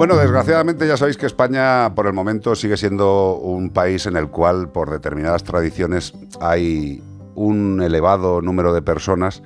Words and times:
Bueno, 0.00 0.16
desgraciadamente 0.16 0.88
ya 0.88 0.96
sabéis 0.96 1.18
que 1.18 1.26
España 1.26 1.94
por 1.94 2.06
el 2.06 2.14
momento 2.14 2.54
sigue 2.54 2.78
siendo 2.78 3.34
un 3.36 3.68
país 3.68 4.06
en 4.06 4.16
el 4.16 4.28
cual 4.30 4.70
por 4.70 4.88
determinadas 4.88 5.44
tradiciones 5.44 6.14
hay 6.40 7.02
un 7.34 7.82
elevado 7.82 8.40
número 8.40 8.72
de 8.72 8.80
personas 8.80 9.42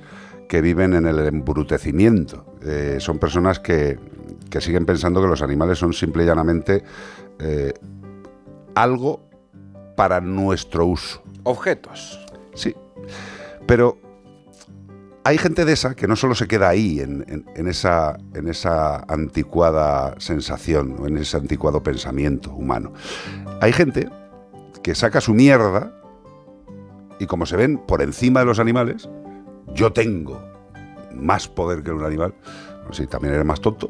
que 0.47 0.61
viven 0.61 0.93
en 0.93 1.07
el 1.07 1.19
embrutecimiento. 1.19 2.45
Eh, 2.61 2.99
son 3.01 3.19
personas 3.19 3.59
que, 3.59 3.99
que, 4.49 4.61
siguen 4.61 4.85
pensando 4.85 5.21
que 5.21 5.27
los 5.27 5.41
animales 5.41 5.77
son 5.77 5.91
simple 5.91 6.23
y 6.23 6.27
llanamente 6.27 6.85
eh, 7.37 7.73
algo 8.75 9.27
para 9.97 10.21
nuestro 10.21 10.85
uso. 10.85 11.21
Objetos. 11.43 12.25
Sí. 12.53 12.73
Pero 13.67 13.97
hay 15.25 15.39
gente 15.39 15.65
de 15.65 15.73
esa 15.73 15.95
que 15.95 16.07
no 16.07 16.15
solo 16.15 16.35
se 16.35 16.47
queda 16.47 16.69
ahí, 16.69 16.99
en, 16.99 17.67
esa, 17.67 18.15
en 18.35 18.47
esa 18.47 18.97
anticuada 19.11 20.13
sensación 20.19 20.97
o 20.99 21.07
en 21.07 21.17
ese 21.17 21.35
anticuado 21.35 21.81
pensamiento 21.81 22.51
humano. 22.53 22.93
Hay 23.59 23.73
gente 23.73 24.07
que 24.83 24.93
saca 24.93 25.21
su 25.21 25.33
mierda 25.33 25.91
y 27.17 27.25
como 27.25 27.47
se 27.47 27.57
ven 27.57 27.79
por 27.79 28.03
encima 28.03 28.41
de 28.41 28.45
los 28.45 28.59
animales, 28.59 29.09
yo 29.73 29.91
tengo 29.91 30.39
más 31.11 31.47
poder 31.47 31.81
que 31.81 31.91
un 31.91 32.05
animal, 32.05 32.35
si 32.91 33.07
también 33.07 33.33
eres 33.33 33.47
más 33.47 33.61
tonto, 33.61 33.89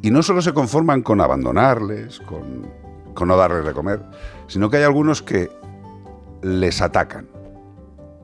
y 0.00 0.10
no 0.10 0.22
solo 0.22 0.40
se 0.40 0.54
conforman 0.54 1.02
con 1.02 1.20
abandonarles, 1.20 2.20
con 2.20 3.28
no 3.28 3.36
darles 3.36 3.66
de 3.66 3.72
comer, 3.74 4.00
sino 4.46 4.70
que 4.70 4.78
hay 4.78 4.84
algunos 4.84 5.20
que 5.20 5.50
les 6.40 6.80
atacan, 6.80 7.28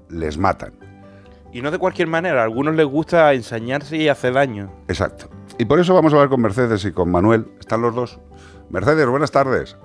les 0.09 0.39
matan 0.39 0.80
y 1.53 1.63
no 1.63 1.71
de 1.71 1.79
cualquier 1.79 2.09
manera, 2.09 2.41
a 2.41 2.45
algunos 2.45 2.75
les 2.75 2.87
gusta 2.87 3.33
ensañarse 3.33 3.97
y 3.97 4.09
hacer 4.09 4.35
daño. 4.35 4.71
Exacto. 4.89 5.29
Y 5.59 5.65
por 5.65 5.81
eso 5.81 5.95
vamos 5.95 6.13
a 6.13 6.17
hablar 6.17 6.31
con 6.31 6.41
Mercedes 6.41 6.85
y 6.85 6.93
con 6.93 7.11
Manuel. 7.11 7.47
Están 7.59 7.83
los 7.83 7.95
dos. 7.95 8.21
Mercedes, 8.71 9.07
buenas 9.07 9.31
tardes. 9.31 9.77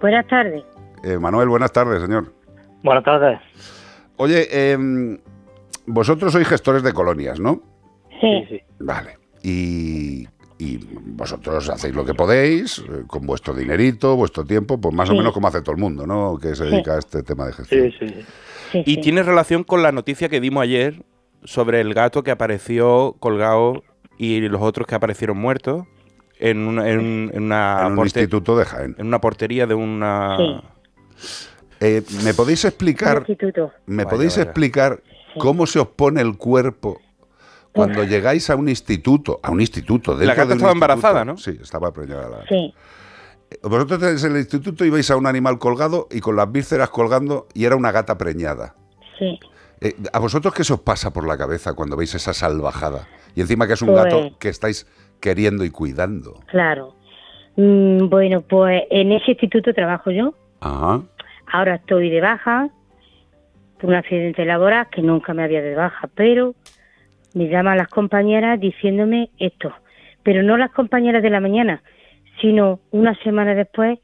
Buenas 0.00 0.26
tardes. 0.28 0.62
Eh, 1.02 1.18
Manuel, 1.18 1.48
buenas 1.48 1.72
tardes, 1.72 2.02
señor. 2.02 2.32
Buenas 2.82 3.04
tardes. 3.04 3.40
Oye, 4.16 4.72
em, 4.72 5.18
vosotros 5.86 6.32
sois 6.32 6.46
gestores 6.46 6.82
de 6.82 6.92
colonias, 6.92 7.40
¿no? 7.40 7.62
Sí. 8.20 8.44
sí, 8.48 8.60
Vale. 8.78 9.18
Y, 9.42 10.28
vosotros 10.58 11.68
hacéis 11.68 11.94
lo 11.94 12.04
que 12.04 12.14
podéis, 12.14 12.78
eh, 12.78 13.02
con 13.06 13.26
vuestro 13.26 13.54
dinerito, 13.54 14.16
vuestro 14.16 14.44
tiempo, 14.44 14.80
pues 14.80 14.94
más 14.94 15.10
o 15.10 15.14
menos 15.14 15.32
como 15.32 15.48
hace 15.48 15.60
todo 15.60 15.72
el 15.72 15.80
mundo, 15.80 16.06
¿no? 16.06 16.38
Que 16.38 16.54
se 16.54 16.64
dedica 16.64 16.94
a 16.94 16.98
este 16.98 17.22
tema 17.22 17.46
de 17.46 17.52
gestión. 17.52 17.92
Sí, 17.98 18.08
sí. 18.72 18.82
Y 18.84 19.00
tiene 19.00 19.22
relación 19.22 19.64
con 19.64 19.82
la 19.82 19.92
noticia 19.92 20.28
que 20.28 20.40
dimos 20.40 20.62
ayer 20.62 21.02
sobre 21.44 21.80
el 21.80 21.94
gato 21.94 22.22
que 22.22 22.30
apareció 22.30 23.16
colgado 23.20 23.84
y 24.18 24.40
los 24.40 24.62
otros 24.62 24.86
que 24.86 24.94
aparecieron 24.94 25.36
muertos 25.38 25.86
en, 26.38 26.66
una, 26.66 26.88
en, 26.88 27.30
una 27.34 27.86
un 27.86 27.98
instituto 28.00 28.56
de 28.56 28.64
Jaén. 28.64 28.96
En 28.98 29.06
una 29.06 29.20
portería 29.20 29.66
de 29.66 29.74
una... 29.74 30.62
Eh, 31.80 32.02
¿Me 32.24 32.32
podéis 32.32 32.64
explicar, 32.64 33.26
¿me 33.84 34.06
podéis 34.06 34.38
explicar 34.38 35.02
cómo 35.38 35.66
se 35.66 35.78
os 35.78 35.88
pone 35.88 36.22
el 36.22 36.38
cuerpo 36.38 37.00
cuando 37.76 38.04
llegáis 38.04 38.50
a 38.50 38.56
un 38.56 38.68
instituto, 38.68 39.38
a 39.42 39.50
un 39.50 39.60
instituto? 39.60 40.16
La 40.16 40.34
gata 40.34 40.54
estaba 40.54 40.72
embarazada, 40.72 41.24
¿no? 41.24 41.36
Sí, 41.36 41.58
estaba 41.62 41.92
preñada 41.92 42.44
Sí. 42.48 42.74
Vosotros 43.62 44.24
en 44.24 44.32
el 44.32 44.38
instituto 44.38 44.84
ibais 44.84 45.08
a 45.10 45.16
un 45.16 45.26
animal 45.26 45.58
colgado 45.58 46.08
y 46.10 46.20
con 46.20 46.34
las 46.34 46.50
vísceras 46.50 46.90
colgando 46.90 47.46
y 47.54 47.64
era 47.64 47.76
una 47.76 47.92
gata 47.92 48.18
preñada. 48.18 48.74
Sí. 49.18 49.38
Eh, 49.80 49.94
¿A 50.12 50.18
vosotros 50.18 50.52
qué 50.52 50.64
se 50.64 50.72
os 50.72 50.80
pasa 50.80 51.12
por 51.12 51.26
la 51.26 51.38
cabeza 51.38 51.74
cuando 51.74 51.96
veis 51.96 52.14
esa 52.14 52.32
salvajada? 52.32 53.06
Y 53.34 53.42
encima 53.42 53.66
que 53.66 53.74
es 53.74 53.82
un 53.82 53.94
gato 53.94 54.20
pues 54.20 54.32
que 54.40 54.48
estáis 54.48 54.86
queriendo 55.20 55.64
y 55.64 55.70
cuidando. 55.70 56.40
Claro. 56.46 56.96
Mm, 57.56 58.08
bueno, 58.08 58.40
pues 58.42 58.82
en 58.90 59.12
ese 59.12 59.32
instituto 59.32 59.72
trabajo 59.72 60.10
yo. 60.10 60.34
Ajá. 60.60 61.02
Ahora 61.52 61.76
estoy 61.76 62.10
de 62.10 62.20
baja 62.20 62.68
por 63.78 63.90
un 63.90 63.96
accidente 63.96 64.44
laboral 64.44 64.88
que 64.90 65.02
nunca 65.02 65.34
me 65.34 65.44
había 65.44 65.62
de 65.62 65.74
baja, 65.74 66.08
pero 66.14 66.54
me 67.36 67.48
llaman 67.48 67.76
las 67.76 67.88
compañeras 67.88 68.58
diciéndome 68.58 69.28
esto. 69.38 69.70
Pero 70.22 70.42
no 70.42 70.56
las 70.56 70.72
compañeras 70.72 71.22
de 71.22 71.28
la 71.28 71.38
mañana, 71.38 71.82
sino 72.40 72.80
una 72.92 73.14
semana 73.22 73.54
después 73.54 73.98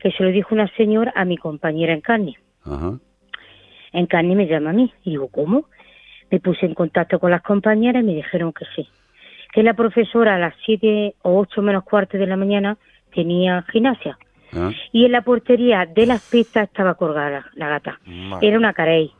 que 0.00 0.10
se 0.10 0.24
lo 0.24 0.30
dijo 0.30 0.52
una 0.52 0.66
señora 0.76 1.12
a 1.14 1.24
mi 1.24 1.36
compañera 1.36 1.92
en 1.92 2.00
carne. 2.00 2.36
En 3.92 4.06
carne 4.06 4.34
me 4.34 4.48
llama 4.48 4.70
a 4.70 4.72
mí. 4.72 4.92
Y 5.04 5.10
digo, 5.10 5.28
¿cómo? 5.28 5.66
Me 6.32 6.40
puse 6.40 6.66
en 6.66 6.74
contacto 6.74 7.20
con 7.20 7.30
las 7.30 7.42
compañeras 7.42 8.02
y 8.02 8.06
me 8.06 8.14
dijeron 8.16 8.52
que 8.52 8.64
sí. 8.74 8.88
Que 9.52 9.62
la 9.62 9.74
profesora 9.74 10.34
a 10.34 10.38
las 10.38 10.54
siete 10.66 11.14
o 11.22 11.38
ocho 11.38 11.62
menos 11.62 11.84
cuarto 11.84 12.18
de 12.18 12.26
la 12.26 12.36
mañana 12.36 12.76
tenía 13.14 13.64
gimnasia. 13.70 14.18
Ah. 14.52 14.72
Y 14.90 15.04
en 15.04 15.12
la 15.12 15.22
portería 15.22 15.86
de 15.86 16.06
las 16.06 16.28
pistas 16.28 16.64
estaba 16.64 16.94
colgada 16.94 17.46
la 17.54 17.68
gata. 17.68 18.00
Era 18.42 18.58
una 18.58 18.72
carey. 18.72 19.12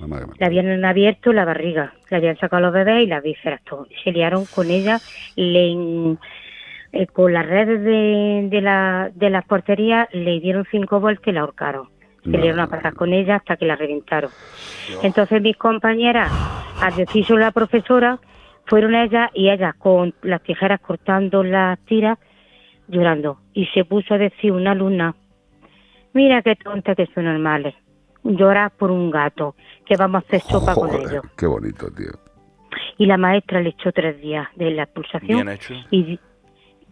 Le 0.00 0.46
habían 0.46 0.84
abierto 0.84 1.32
la 1.32 1.44
barriga, 1.44 1.94
le 2.10 2.16
habían 2.16 2.36
sacado 2.36 2.62
los 2.62 2.72
bebés 2.72 3.04
y 3.04 3.06
las 3.06 3.22
vísceras, 3.22 3.62
todo. 3.64 3.86
Se 4.02 4.12
liaron 4.12 4.44
con 4.46 4.70
ella, 4.70 4.98
le, 5.36 6.16
eh, 6.92 7.06
con 7.06 7.32
las 7.32 7.46
redes 7.46 7.82
de, 7.82 8.48
de, 8.50 8.60
la, 8.60 9.10
de 9.14 9.30
las 9.30 9.44
porterías 9.44 10.08
le 10.12 10.40
dieron 10.40 10.66
cinco 10.70 11.00
vueltas 11.00 11.26
y 11.28 11.32
la 11.32 11.40
ahorcaron. 11.40 11.88
Se 12.22 12.30
le 12.30 12.38
dieron 12.38 12.60
a 12.60 12.68
pasar 12.68 12.94
con 12.94 13.12
ella 13.12 13.36
hasta 13.36 13.56
que 13.56 13.66
la 13.66 13.76
reventaron. 13.76 14.30
Entonces 15.02 15.42
mis 15.42 15.56
compañeras, 15.56 16.30
al 16.80 16.94
decirse 16.96 17.34
la 17.34 17.50
profesora, 17.50 18.18
fueron 18.66 18.94
ellas 18.94 19.30
y 19.34 19.50
ellas 19.50 19.74
con 19.76 20.14
las 20.22 20.42
tijeras 20.42 20.80
cortando 20.80 21.42
las 21.44 21.78
tiras, 21.80 22.18
llorando. 22.88 23.38
Y 23.52 23.66
se 23.66 23.84
puso 23.84 24.14
a 24.14 24.18
decir 24.18 24.52
una 24.52 24.70
alumna, 24.70 25.14
mira 26.12 26.42
qué 26.42 26.56
tonta 26.56 26.94
que 26.94 27.06
son 27.14 27.24
normales, 27.24 27.74
llorar 28.24 28.72
por 28.72 28.90
un 28.90 29.10
gato, 29.10 29.54
que 29.84 29.96
vamos 29.96 30.22
a 30.22 30.26
hacer 30.26 30.40
sopa 30.40 30.74
con 30.74 30.92
ellos. 30.94 31.22
Qué 31.36 31.46
bonito, 31.46 31.90
tío. 31.90 32.12
Y 32.98 33.06
la 33.06 33.16
maestra 33.16 33.60
le 33.60 33.70
echó 33.70 33.92
tres 33.92 34.20
días 34.20 34.48
de 34.56 34.70
la 34.70 34.84
expulsación. 34.84 35.48
Y 35.90 36.18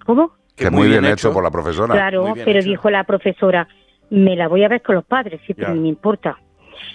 ¿Cómo? 0.05 0.33
Que 0.57 0.71
muy, 0.71 0.89
bien, 0.89 1.05
hecho, 1.05 1.33
por 1.33 1.43
la 1.43 1.51
profesora. 1.51 1.95
Claro, 1.95 2.35
pero 2.45 2.63
dijo 2.63 2.91
la 2.91 3.05
profesora, 3.05 3.67
me 4.11 4.37
la 4.37 4.49
voy 4.49 4.65
a 4.65 4.69
ver 4.69 4.83
con 4.83 4.95
los 4.95 5.05
padres, 5.05 5.41
si 5.47 5.55
pero 5.55 5.75
me 5.75 5.89
importa. 5.89 6.39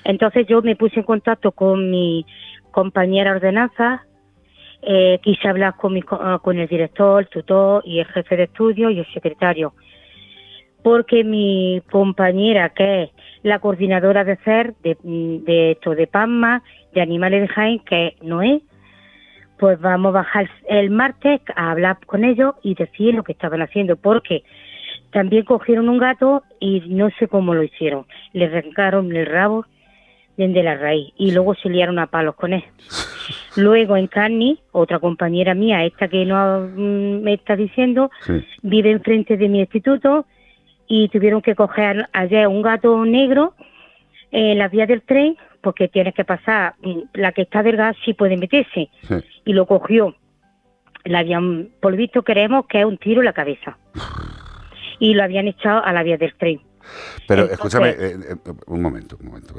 Entonces 0.04 0.46
yo 0.48 0.62
me 0.62 0.76
puse 0.76 1.00
en 1.00 1.06
contacto 1.06 1.52
con 1.52 1.90
mi 1.90 2.26
compañera 2.72 3.32
ordenanza, 3.32 4.06
eh, 4.82 5.20
quise 5.24 5.48
hablar 5.48 5.76
con, 5.76 5.94
mi, 5.94 6.04
ah, 6.12 6.40
con 6.42 6.60
el 6.60 6.68
director, 6.68 7.24
el 7.24 7.30
tutor 7.30 7.82
y 7.86 8.00
el 8.00 8.06
jefe 8.06 8.38
de 8.38 8.44
estudio 8.44 8.90
y 8.92 9.00
el 9.00 9.12
secretario, 9.12 9.74
porque 10.88 11.26
mi 11.26 11.82
compañera, 11.92 12.70
que 12.70 13.04
es 13.04 13.10
la 13.44 13.60
coordinadora 13.60 14.24
de 14.24 14.38
CER, 14.38 14.74
de, 14.84 14.96
de 15.04 15.72
esto, 15.72 15.96
de 15.96 16.08
PAMMA, 16.08 16.64
de 16.94 17.02
Animales 17.02 17.42
de 17.42 17.48
Jaén, 17.50 17.80
que 17.80 18.16
no 18.22 18.42
es, 18.42 18.62
pues 19.60 19.82
vamos 19.82 20.12
a 20.12 20.20
bajar 20.20 20.50
el 20.70 20.90
martes 20.90 21.42
a 21.58 21.72
hablar 21.72 21.98
con 22.06 22.24
ellos 22.24 22.56
y 22.64 22.74
decir 22.74 23.16
lo 23.16 23.24
que 23.24 23.34
estaban 23.34 23.62
haciendo, 23.62 23.98
porque 23.98 24.46
también 25.12 25.44
cogieron 25.44 25.90
un 25.90 25.98
gato 25.98 26.44
y 26.62 26.80
no 26.88 27.10
sé 27.20 27.28
cómo 27.28 27.54
lo 27.54 27.64
hicieron. 27.64 28.06
Le 28.32 28.46
arrancaron 28.46 29.14
el 29.14 29.26
rabo 29.26 29.66
desde 30.38 30.64
la 30.64 30.76
raíz 30.76 31.12
y 31.18 31.32
luego 31.32 31.54
se 31.56 31.68
liaron 31.68 32.00
a 32.00 32.08
palos 32.08 32.36
con 32.36 32.54
él. 32.54 32.64
Luego 33.58 33.98
en 33.98 34.08
Carni, 34.08 34.60
otra 34.72 35.00
compañera 35.00 35.54
mía, 35.54 35.84
esta 35.84 36.08
que 36.08 36.24
no 36.24 36.62
mm, 36.62 37.24
me 37.24 37.34
está 37.34 37.58
diciendo, 37.58 38.10
vive 38.62 38.92
enfrente 38.92 39.36
de 39.36 39.50
mi 39.50 39.60
instituto 39.60 40.26
y 40.88 41.10
tuvieron 41.10 41.42
que 41.42 41.56
coger 41.56 42.08
ayer 42.14 42.48
un 42.48 42.62
gato 42.62 43.06
negro 43.06 43.54
en 44.32 44.58
la 44.58 44.68
vía 44.68 44.86
del 44.86 45.02
tren 45.02 45.38
porque 45.62 45.88
tienes 45.88 46.14
que 46.14 46.24
pasar, 46.24 46.76
mm, 46.82 47.00
la 47.14 47.32
que 47.32 47.42
está 47.42 47.64
del 47.64 47.76
gas 47.76 47.96
sí 48.06 48.14
puede 48.14 48.38
meterse, 48.38 48.90
y 49.44 49.54
lo 49.54 49.66
cogió. 49.66 50.16
La 51.04 51.20
habían, 51.20 51.70
por 51.82 51.96
visto 51.96 52.24
creemos 52.24 52.66
que 52.68 52.80
es 52.80 52.86
un 52.86 52.98
tiro 52.98 53.22
en 53.22 53.26
la 53.26 53.34
cabeza, 53.34 53.78
y 55.00 55.14
lo 55.14 55.24
habían 55.24 55.48
echado 55.48 55.84
a 55.84 55.92
la 55.92 56.04
vía 56.04 56.18
del 56.18 56.34
tren. 56.36 56.62
Pero 57.28 57.44
escúchame, 57.46 57.90
eh, 57.90 58.16
eh, 58.30 58.36
un 58.68 58.82
momento, 58.82 59.18
un 59.20 59.28
momento. 59.28 59.56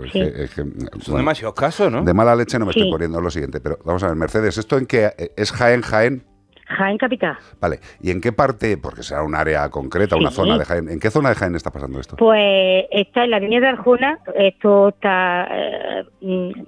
Son 1.01 1.17
demasiados 1.17 1.55
casos, 1.55 1.93
¿no? 1.93 2.03
De 2.03 2.15
mala 2.15 2.35
leche 2.35 2.59
no 2.59 2.65
me 2.65 2.71
estoy 2.71 2.91
poniendo 2.91 3.21
lo 3.21 3.31
siguiente, 3.31 3.61
pero 3.61 3.79
vamos 3.85 4.03
a 4.03 4.07
ver, 4.07 4.17
Mercedes, 4.17 4.57
¿esto 4.57 4.79
en 4.79 4.87
qué 4.87 5.11
es 5.37 5.53
Jaén, 5.53 5.83
Jaén? 5.83 6.25
Jaén 6.69 6.99
Capital. 6.99 7.37
Vale, 7.61 7.81
¿y 8.03 8.11
en 8.11 8.21
qué 8.21 8.33
parte, 8.33 8.77
porque 8.77 9.03
será 9.03 9.23
un 9.23 9.35
área 9.35 9.69
concreta, 9.71 10.17
una 10.17 10.31
zona 10.31 10.59
de 10.59 10.65
Jaén, 10.65 10.89
¿en 10.89 11.01
qué 11.01 11.11
zona 11.11 11.31
de 11.31 11.35
Jaén 11.35 11.55
está 11.55 11.71
pasando 11.71 11.99
esto? 11.99 12.17
Pues 12.17 12.85
está 12.91 13.25
en 13.25 13.31
la 13.31 13.39
avenida 13.39 13.61
de 13.61 13.69
Arjona, 13.69 14.19
esto 14.35 14.89
está 14.89 15.49
eh, 15.51 16.05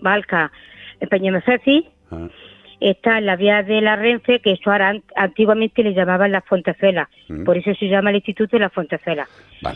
Valca, 0.01 0.51
Peñamefeci, 1.11 1.87
ah. 2.11 2.29
está 2.81 3.19
en 3.19 3.27
la 3.27 3.37
vía 3.37 3.63
de 3.63 3.81
la 3.83 3.97
Renfe, 3.97 4.41
que 4.41 4.53
eso 4.53 4.73
ahora 4.73 4.95
antiguamente 5.17 5.83
le 5.83 5.93
llamaban 5.93 6.33
la 6.33 6.41
Fontecela, 6.41 7.11
mm. 7.29 7.45
por 7.45 7.59
eso 7.59 7.75
se 7.75 7.89
llama 7.89 8.11
el 8.11 8.17
Instituto 8.17 8.57
de 8.57 8.61
la 8.61 8.71
Fontecela. 8.71 9.29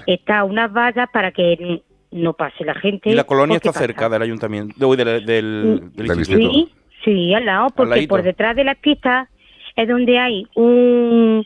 Está 0.06 0.44
unas 0.44 0.73
vallas 0.73 1.09
para 1.12 1.32
que 1.32 1.82
no 2.12 2.32
pase 2.32 2.65
la 2.65 2.75
gente. 2.75 3.11
¿Y 3.11 3.15
la 3.15 3.25
colonia 3.25 3.56
está 3.56 3.73
cerca 3.73 4.09
del 4.09 4.23
ayuntamiento, 4.23 4.97
del, 4.97 5.26
del, 5.26 5.91
instituto? 5.97 6.50
Sí, 6.50 6.73
sí, 7.05 7.35
al 7.35 7.44
lado, 7.44 7.69
porque 7.76 8.06
por 8.09 8.23
detrás 8.23 8.56
de 8.56 8.65
las 8.65 8.79
pistas 8.79 9.29
es 9.76 9.88
donde 9.88 10.19
hay 10.19 10.47
un, 10.55 11.44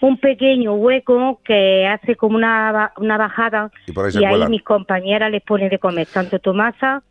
un 0.00 0.16
pequeño 0.18 0.74
hueco 0.74 1.40
que 1.44 1.86
hace 1.86 2.16
como 2.16 2.36
una, 2.36 2.92
una 2.96 3.16
bajada 3.16 3.70
Y 3.86 3.92
por 3.92 4.06
ahí 4.06 4.12
y 4.46 4.50
mis 4.50 4.62
compañeras 4.62 5.30
les 5.30 5.42
pone 5.42 5.68
de 5.68 5.78
comer 5.78 6.06
tanto 6.12 6.38
Tomasa, 6.38 7.02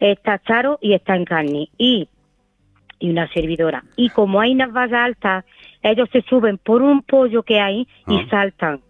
está 0.00 0.38
Charo 0.40 0.78
y 0.80 0.94
está 0.94 1.16
en 1.16 1.24
carne 1.24 1.68
y, 1.78 2.08
y 2.98 3.10
una 3.10 3.28
servidora. 3.32 3.84
Y 3.96 4.08
como 4.10 4.40
hay 4.40 4.52
unas 4.52 4.72
vallas 4.72 5.00
altas, 5.04 5.44
ellos 5.82 6.08
se 6.12 6.22
suben 6.22 6.58
por 6.58 6.82
un 6.82 7.02
pollo 7.02 7.42
que 7.42 7.58
hay 7.60 7.86
y 8.06 8.16
Ah. 8.18 8.26
saltan 8.30 8.80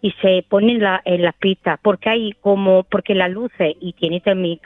y 0.00 0.10
se 0.22 0.44
ponen 0.48 0.80
la- 0.80 1.02
en 1.04 1.22
las 1.22 1.34
pistas 1.34 1.78
porque 1.82 2.08
hay 2.10 2.32
como 2.40 2.84
porque 2.84 3.14
las 3.14 3.30
luces 3.30 3.74
y 3.80 3.92
tiene 3.94 4.20
también 4.20 4.58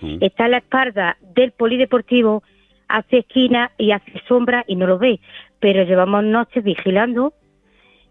Mm. 0.00 0.18
está 0.20 0.46
a 0.46 0.48
la 0.48 0.58
espalda 0.58 1.16
del 1.34 1.52
polideportivo 1.52 2.42
hace 2.88 3.18
esquina 3.18 3.70
y 3.78 3.92
hace 3.92 4.12
sombra 4.28 4.64
y 4.66 4.76
no 4.76 4.86
lo 4.86 4.98
ve 4.98 5.20
pero 5.60 5.82
llevamos 5.84 6.24
noches 6.24 6.62
vigilando 6.64 7.32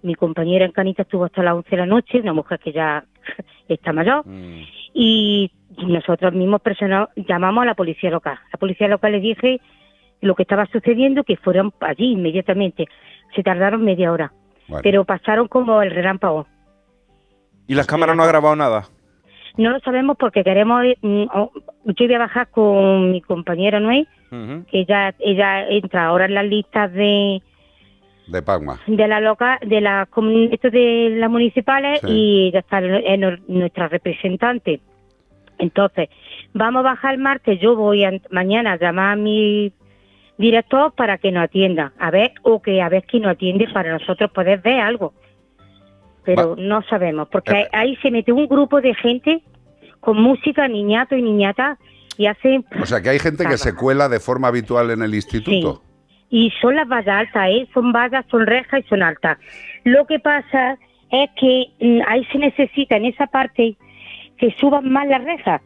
mi 0.02 0.16
compañera 0.16 0.66
en 0.66 0.72
Canita 0.72 1.04
estuvo 1.04 1.26
hasta 1.26 1.44
las 1.44 1.54
11 1.56 1.70
de 1.70 1.78
la 1.78 1.86
noche 1.86 2.20
una 2.20 2.34
mujer 2.34 2.60
que 2.60 2.72
ya 2.72 3.06
está 3.68 3.94
mayor 3.94 4.26
Mm. 4.28 4.62
y 4.94 5.52
nosotros 5.88 6.34
mismos 6.34 6.62
personal 6.62 7.10
llamamos 7.16 7.64
a 7.64 7.66
la 7.66 7.76
policía 7.76 8.10
local 8.10 8.38
la 8.52 8.60
policía 8.60 8.88
local 8.88 9.12
les 9.14 9.22
dije 9.22 9.60
lo 10.22 10.36
que 10.36 10.44
estaba 10.44 10.66
sucediendo 10.68 11.24
que 11.24 11.38
fueran 11.38 11.72
allí 11.82 12.12
inmediatamente 12.12 12.86
se 13.36 13.44
tardaron 13.44 13.84
media 13.84 14.12
hora 14.12 14.32
Bueno. 14.68 14.82
pero 14.84 15.06
pasaron 15.06 15.48
como 15.48 15.82
el 15.82 15.92
relámpago 15.92 16.48
¿Y 17.68 17.76
las 17.76 17.88
cámaras 17.88 18.16
no 18.18 18.24
ha 18.24 18.28
grabado 18.28 18.56
nada? 18.58 18.84
No 19.56 19.70
lo 19.70 19.80
sabemos 19.80 20.18
porque 20.20 20.44
queremos. 20.44 20.84
mm, 21.02 21.24
Yo 21.86 22.06
voy 22.08 22.14
a 22.14 22.20
bajar 22.20 22.50
con 22.50 23.12
mi 23.12 23.22
compañera 23.22 23.80
Noé, 23.80 24.06
Que 24.70 24.80
ella, 24.82 25.14
ella 25.20 25.68
entra 25.70 26.06
ahora 26.06 26.26
en 26.26 26.34
las 26.34 26.46
listas 26.46 26.92
de, 26.94 27.42
De 28.28 28.42
Pagma. 28.42 28.80
de 28.88 29.08
la 29.08 29.20
loca, 29.20 29.60
de 29.66 29.82
las 29.82 30.08
de 30.10 31.16
las 31.18 31.30
municipales 31.30 32.00
Sí. 32.02 32.08
y 32.10 32.52
ya 32.52 32.60
está 32.60 32.80
en- 32.80 33.22
en 33.24 33.40
nuestra 33.48 33.88
representante. 33.90 34.80
Entonces, 35.60 36.10
vamos 36.54 36.80
a 36.80 36.84
bajar 36.94 37.14
el 37.14 37.20
martes. 37.22 37.60
Yo 37.60 37.76
voy 37.76 38.04
a- 38.06 38.20
mañana 38.32 38.74
a 38.74 38.78
llamar 38.78 39.14
a 39.14 39.16
mi 39.16 39.72
director 40.38 40.94
para 40.96 41.18
que 41.20 41.32
nos 41.32 41.44
atienda, 41.44 41.94
a 42.00 42.10
ver, 42.10 42.32
o 42.42 42.62
que 42.62 42.82
a 42.82 42.90
ver 42.90 43.04
quién 43.04 43.24
nos 43.24 43.34
atiende 43.34 43.68
para 43.72 43.92
nosotros 43.92 44.32
poder 44.32 44.62
ver 44.62 44.80
algo. 44.80 45.14
Pero 46.26 46.52
Va- 46.52 46.56
no 46.58 46.82
sabemos, 46.84 47.28
porque 47.30 47.52
Eh, 47.62 47.68
ahí 47.72 47.96
se 47.98 48.10
mete 48.10 48.32
un 48.32 48.48
grupo 48.48 48.82
de 48.82 48.96
gente 48.96 49.42
con 50.00 50.20
música, 50.22 50.68
niñato 50.68 51.16
y 51.16 51.22
niñata, 51.22 51.78
y 52.18 52.26
hace... 52.28 52.64
O 52.82 52.86
sea 52.86 53.02
que 53.02 53.10
hay 53.10 53.20
gente 53.20 53.46
que 53.46 53.58
se 53.58 53.74
cuela 53.76 54.10
de 54.10 54.20
forma 54.20 54.48
habitual 54.50 54.92
en 54.92 55.02
el 55.02 55.14
instituto. 55.16 55.84
Y 56.30 56.52
son 56.62 56.76
las 56.76 56.88
vallas 56.88 57.28
altas, 57.28 57.48
¿eh? 57.50 57.68
Son 57.74 57.92
vallas, 57.92 58.26
son 58.32 58.46
rejas 58.48 58.82
y 58.86 58.88
son 58.90 59.04
altas. 59.04 59.38
Lo 59.84 60.06
que 60.08 60.20
pasa 60.20 60.78
es 61.12 61.30
que 61.40 61.66
mm, 61.80 62.00
ahí 62.08 62.26
se 62.32 62.40
necesita 62.40 62.96
en 62.98 63.06
esa 63.06 63.28
parte 63.28 63.78
que 64.38 64.56
suban 64.60 64.92
más 64.92 65.08
las 65.08 65.24
rejas 65.24 65.62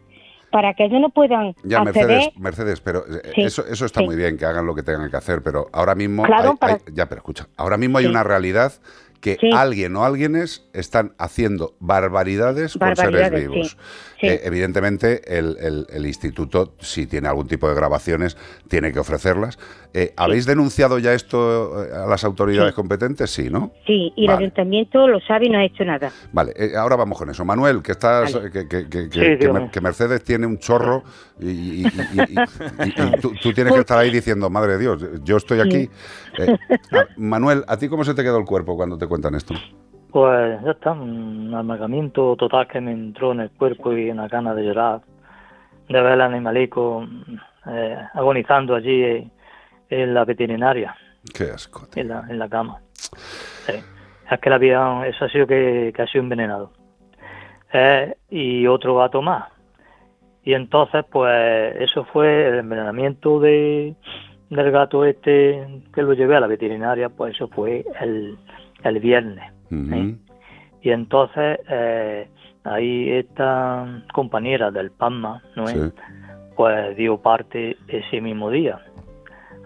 para 0.52 0.74
que 0.74 0.86
ellos 0.86 1.00
no 1.02 1.10
puedan 1.10 1.54
Ya. 1.64 1.84
Mercedes, 1.84 2.30
Mercedes, 2.38 2.82
pero 2.82 3.00
eh, 3.06 3.32
Sí, 3.36 3.42
eso, 3.44 3.66
eso 3.68 3.86
está 3.86 4.00
sí. 4.02 4.06
muy 4.06 4.16
bien, 4.16 4.38
que 4.38 4.46
hagan 4.46 4.66
lo 4.66 4.74
que 4.76 4.84
tengan 4.84 5.10
que 5.10 5.18
hacer, 5.18 5.42
pero 5.44 5.68
ahora 5.74 5.94
mismo 5.96 6.24
Claro, 6.24 6.52
hay- 6.52 6.58
para- 6.58 6.74
hay- 6.74 6.80
ya, 6.94 7.06
pero 7.08 7.20
escucha, 7.20 7.48
ahora 7.58 7.78
mismo 7.78 7.98
hay 7.98 8.06
Sí. 8.06 8.10
una 8.12 8.24
realidad 8.24 8.72
que 9.22 9.38
Sí. 9.40 9.50
alguien 9.54 9.96
o 9.96 10.04
alguienes 10.06 10.64
están 10.74 11.14
haciendo 11.18 11.76
barbaridades, 11.80 12.78
con 12.78 12.96
seres 12.96 13.32
vivos. 13.32 13.72
sí, 13.72 13.78
sí. 14.22 14.28
Eh, 14.28 14.42
evidentemente, 14.44 15.38
el, 15.38 15.58
el- 15.60 15.88
el 15.90 16.06
instituto, 16.06 16.76
si 16.80 17.08
tiene 17.08 17.28
algún 17.28 17.48
tipo 17.48 17.68
de 17.68 17.76
grabaciones, 17.76 18.38
tiene 18.68 18.92
que 18.92 19.00
ofrecerlas. 19.00 19.58
Eh, 19.94 20.14
¿Habéis 20.18 20.46
denunciado 20.46 21.00
ya 21.00 21.14
esto 21.14 21.84
eh, 21.84 21.90
a 21.96 22.06
las 22.08 22.24
autoridades 22.24 22.72
Sí. 22.72 22.76
competentes? 22.76 23.30
Sí, 23.32 23.50
¿no? 23.50 23.72
Sí, 23.86 24.12
y 24.16 24.28
Vale. 24.28 24.38
el 24.38 24.44
ayuntamiento 24.46 25.08
lo 25.08 25.20
sabe 25.22 25.48
y 25.48 25.50
no 25.50 25.58
ha 25.58 25.64
hecho 25.64 25.84
nada. 25.86 26.12
Vale, 26.34 26.52
eh, 26.56 26.72
ahora 26.78 26.96
vamos 26.98 27.18
con 27.18 27.30
eso. 27.30 27.44
Manuel, 27.46 27.82
que 27.82 27.94
estás, 27.94 28.34
Vale. 28.34 28.52
que, 28.52 28.68
que- 28.68 28.90
que- 28.90 29.10
que- 29.10 29.38
Sí, 29.40 29.70
que 29.72 29.82
Mercedes 29.82 30.24
tiene 30.24 30.46
un 30.46 30.60
chorro 30.60 31.04
y, 31.40 31.48
y- 31.50 31.82
y- 31.84 31.86
y- 31.88 32.36
y- 32.40 32.90
y 33.18 33.22
tú, 33.22 33.34
tú 33.42 33.54
tienes 33.54 33.74
que 33.74 33.80
estar 33.80 33.98
ahí 33.98 34.12
diciendo, 34.12 34.50
madre 34.50 34.74
de 34.74 34.80
Dios, 34.80 35.24
yo 35.24 35.38
estoy 35.38 35.62
aquí. 35.62 35.90
Eh, 36.38 36.58
a- 36.92 37.06
Manuel, 37.18 37.64
¿a 37.68 37.78
ti 37.78 37.88
cómo 37.88 38.04
se 38.04 38.14
te 38.14 38.22
quedó 38.24 38.38
el 38.38 38.46
cuerpo 38.46 38.76
cuando 38.76 38.98
te 38.98 39.08
cuentan 39.08 39.36
esto? 39.36 39.54
Pues 40.12 40.62
ya 40.64 40.72
está, 40.72 40.92
un 40.92 41.54
amargamiento 41.54 42.36
total 42.38 42.68
que 42.68 42.80
me 42.82 42.92
entró 42.92 43.32
en 43.32 43.42
el 43.42 43.50
cuerpo 43.52 43.94
y 43.94 44.10
una 44.10 44.28
gana 44.28 44.54
de 44.54 44.64
llorar, 44.64 45.02
de 45.90 46.02
ver 46.02 46.12
al 46.14 46.22
animalico 46.22 47.06
eh, 47.70 47.98
agonizando 48.14 48.76
allí 48.76 49.04
eh, 49.04 49.28
en 49.90 50.14
la 50.14 50.26
veterinaria, 50.26 50.96
Qué 51.34 51.46
asco. 51.46 51.88
en 51.96 52.10
la, 52.10 52.26
en 52.30 52.40
la 52.40 52.50
cama. 52.50 52.80
Sí. 52.94 53.74
Es 54.30 54.40
que 54.40 54.50
la 54.50 54.56
habían, 54.58 55.06
eso 55.06 55.26
ha 55.26 55.30
sido 55.30 55.48
que, 55.48 55.92
que 55.96 56.02
ha 56.02 56.08
sido 56.08 56.24
envenenado. 56.24 56.72
Eh, 57.74 58.16
y 58.30 58.68
otro 58.68 58.96
gato 58.96 59.22
más. 59.22 59.50
Y 60.44 60.54
entonces, 60.54 61.06
pues 61.12 61.76
eso 61.80 62.06
fue 62.06 62.48
el 62.48 62.60
envenenamiento 62.60 63.40
de, 63.40 63.96
del 64.50 64.72
gato 64.72 65.04
este 65.06 65.82
que 65.94 66.02
lo 66.02 66.14
llevé 66.14 66.38
a 66.38 66.40
la 66.40 66.48
veterinaria, 66.48 67.10
pues 67.10 67.36
eso 67.36 67.48
fue 67.50 67.86
el, 68.00 68.38
el 68.84 69.00
viernes. 69.00 69.52
¿eh? 69.72 70.16
Y 70.82 70.92
entonces 70.92 71.60
eh, 71.70 72.30
ahí 72.64 73.10
esta 73.12 74.04
compañera 74.14 74.72
del 74.72 74.92
PASMA, 74.92 75.42
¿no 75.58 75.66
es? 75.66 75.74
Sí. 75.74 75.92
pues 76.56 76.96
dio 76.96 77.18
parte 77.22 77.76
ese 77.90 78.22
mismo 78.22 78.50
día 78.50 78.80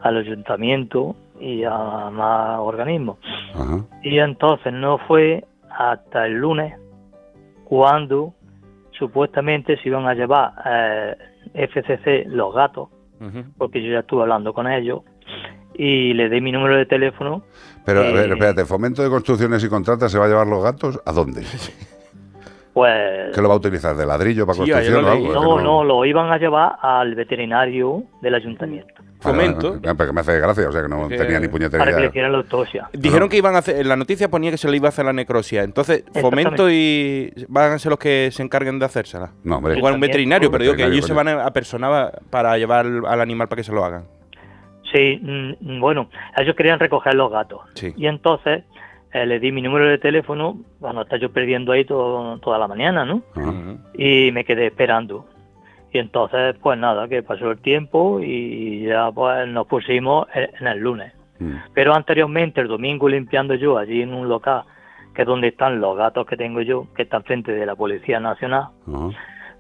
al 0.02 0.18
ayuntamiento 0.18 1.16
y 1.40 1.64
a 1.64 2.10
más 2.12 2.60
organismos. 2.60 3.18
Ajá. 3.54 3.86
Y 4.04 4.20
entonces 4.20 4.74
no 4.74 4.98
fue 5.08 5.44
hasta 5.70 6.26
el 6.28 6.34
lunes 6.34 6.74
cuando 7.64 8.34
supuestamente 8.92 9.78
se 9.78 9.90
iban 9.90 10.06
a 10.08 10.14
llevar 10.14 10.52
eh, 10.66 11.16
FCC 11.54 12.28
los 12.28 12.54
gatos, 12.54 12.90
porque 13.58 13.82
yo 13.84 13.92
ya 13.92 14.00
estuve 14.00 14.22
hablando 14.24 14.54
con 14.54 14.68
ellos, 14.68 15.02
y 15.74 16.14
le 16.14 16.30
di 16.30 16.42
mi 16.42 16.52
número 16.52 16.76
de 16.76 16.86
teléfono 16.86 17.44
Pero, 17.86 18.02
a 18.02 18.12
ver, 18.12 18.30
Eh, 18.30 18.34
espérate, 18.34 18.66
¿Fomento 18.66 19.02
de 19.02 19.10
Construcciones 19.10 19.64
y 19.64 19.70
Contratas 19.70 20.12
se 20.12 20.20
va 20.20 20.26
a 20.26 20.28
llevar 20.28 20.48
los 20.48 20.64
gatos? 20.64 21.02
¿A 21.06 21.12
dónde? 21.12 21.44
pues 22.74 23.34
¿Qué 23.36 23.42
lo 23.42 23.48
va 23.50 23.56
a 23.56 23.58
utilizar? 23.58 23.96
¿De 23.96 24.06
ladrillo 24.06 24.46
para 24.46 24.54
Sí, 24.56 24.60
construcción 24.72 25.06
o 25.06 25.10
algo? 25.10 25.28
Que 25.28 25.34
no, 25.34 25.60
no, 25.62 25.84
lo 25.84 26.06
iban 26.06 26.32
a 26.32 26.38
llevar 26.38 26.78
al 26.82 27.16
veterinario 27.16 28.04
del 28.22 28.36
ayuntamiento 28.36 28.94
Fomento. 29.20 29.80
vale, 29.80 29.96
Porque 29.96 30.14
me 30.14 30.22
hace 30.22 30.40
gracia, 30.40 30.68
o 30.68 30.72
sea 30.72 30.82
que 30.82 30.88
no 30.88 31.08
Que- 31.08 31.18
tenía 31.18 31.40
ni 31.40 31.48
puñetera 31.48 31.84
para 31.84 31.96
que 31.96 32.02
le 32.02 32.08
hicieran 32.08 32.32
la 32.32 32.40
autopsia. 32.40 32.90
Dijeron 32.94 33.30
que 33.30 33.38
iban 33.38 33.54
a 33.56 33.60
hacer, 33.60 33.76
en 33.80 33.88
la 33.88 33.96
noticia 33.96 34.30
ponía 34.30 34.50
que 34.52 34.58
se 34.58 34.68
le 34.70 34.78
iba 34.78 34.88
a 34.88 34.90
hacer 34.90 35.06
la 35.06 35.14
necrosia. 35.14 35.64
Entonces, 35.64 36.04
Fomento 36.20 36.70
y 36.72 37.32
van 37.48 37.74
a 37.74 37.78
ser 37.80 37.92
los 37.92 38.00
que 38.00 38.30
se 38.32 38.42
encarguen 38.42 38.80
de 38.80 38.86
hacérsela. 38.86 39.32
No, 39.44 39.58
hombre. 39.58 39.78
Igual 39.78 39.94
un 39.94 40.00
veterinario, 40.00 40.50
pero 40.50 40.64
digo 40.64 40.76
que 40.76 40.86
ellos 40.86 41.06
se 41.06 41.14
van 41.14 41.28
a 41.28 41.52
personar 41.52 42.20
para 42.32 42.58
llevar 42.58 42.86
al 42.86 43.06
al 43.06 43.22
animal 43.22 43.48
para 43.48 43.60
que 43.60 43.64
se 43.64 43.72
lo 43.74 43.84
hagan. 43.86 44.06
Sí, 44.94 45.20
mm, 45.22 45.80
bueno, 45.80 46.10
ellos 46.38 46.56
querían 46.56 46.80
recoger 46.80 47.14
los 47.14 47.32
gatos. 47.32 47.62
Sí. 47.76 47.94
Y 47.96 48.08
entonces 48.08 48.64
eh, 49.14 49.26
le 49.26 49.40
di 49.40 49.52
mi 49.52 49.62
número 49.62 49.86
de 49.88 49.98
teléfono, 49.98 50.58
bueno, 50.80 51.02
está 51.02 51.18
yo 51.18 51.32
perdiendo 51.32 51.72
ahí 51.72 51.86
todo- 51.86 52.38
toda 52.40 52.58
la 52.58 52.68
mañana, 52.68 53.06
¿no? 53.06 53.22
Ujú. 53.36 53.78
Y 53.96 54.32
me 54.32 54.44
quedé 54.46 54.68
esperando. 54.68 55.26
Y 55.94 55.98
entonces, 56.00 56.56
pues 56.62 56.78
nada, 56.80 57.08
que 57.10 57.22
pasó 57.22 57.52
el 57.52 57.58
tiempo 57.60 58.22
y 58.22 58.86
ya 58.86 59.12
pues 59.12 59.48
nos 59.50 59.68
pusimos 59.68 60.28
en 60.34 60.66
el 60.68 60.80
lunes. 60.80 61.12
Mm. 61.40 61.56
Pero 61.74 61.94
anteriormente, 61.94 62.62
el 62.62 62.68
domingo, 62.70 63.10
limpiando 63.10 63.56
yo 63.56 63.78
allí 63.78 64.02
en 64.02 64.14
un 64.14 64.30
local, 64.30 64.64
que 65.14 65.24
es 65.24 65.28
donde 65.28 65.50
están 65.50 65.82
los 65.82 65.98
gatos 65.98 66.26
que 66.26 66.38
tengo 66.38 66.62
yo, 66.62 66.88
que 66.96 67.02
está 67.02 67.20
frente 67.22 67.52
de 67.52 67.66
la 67.66 67.76
Policía 67.76 68.22
Nacional, 68.22 68.68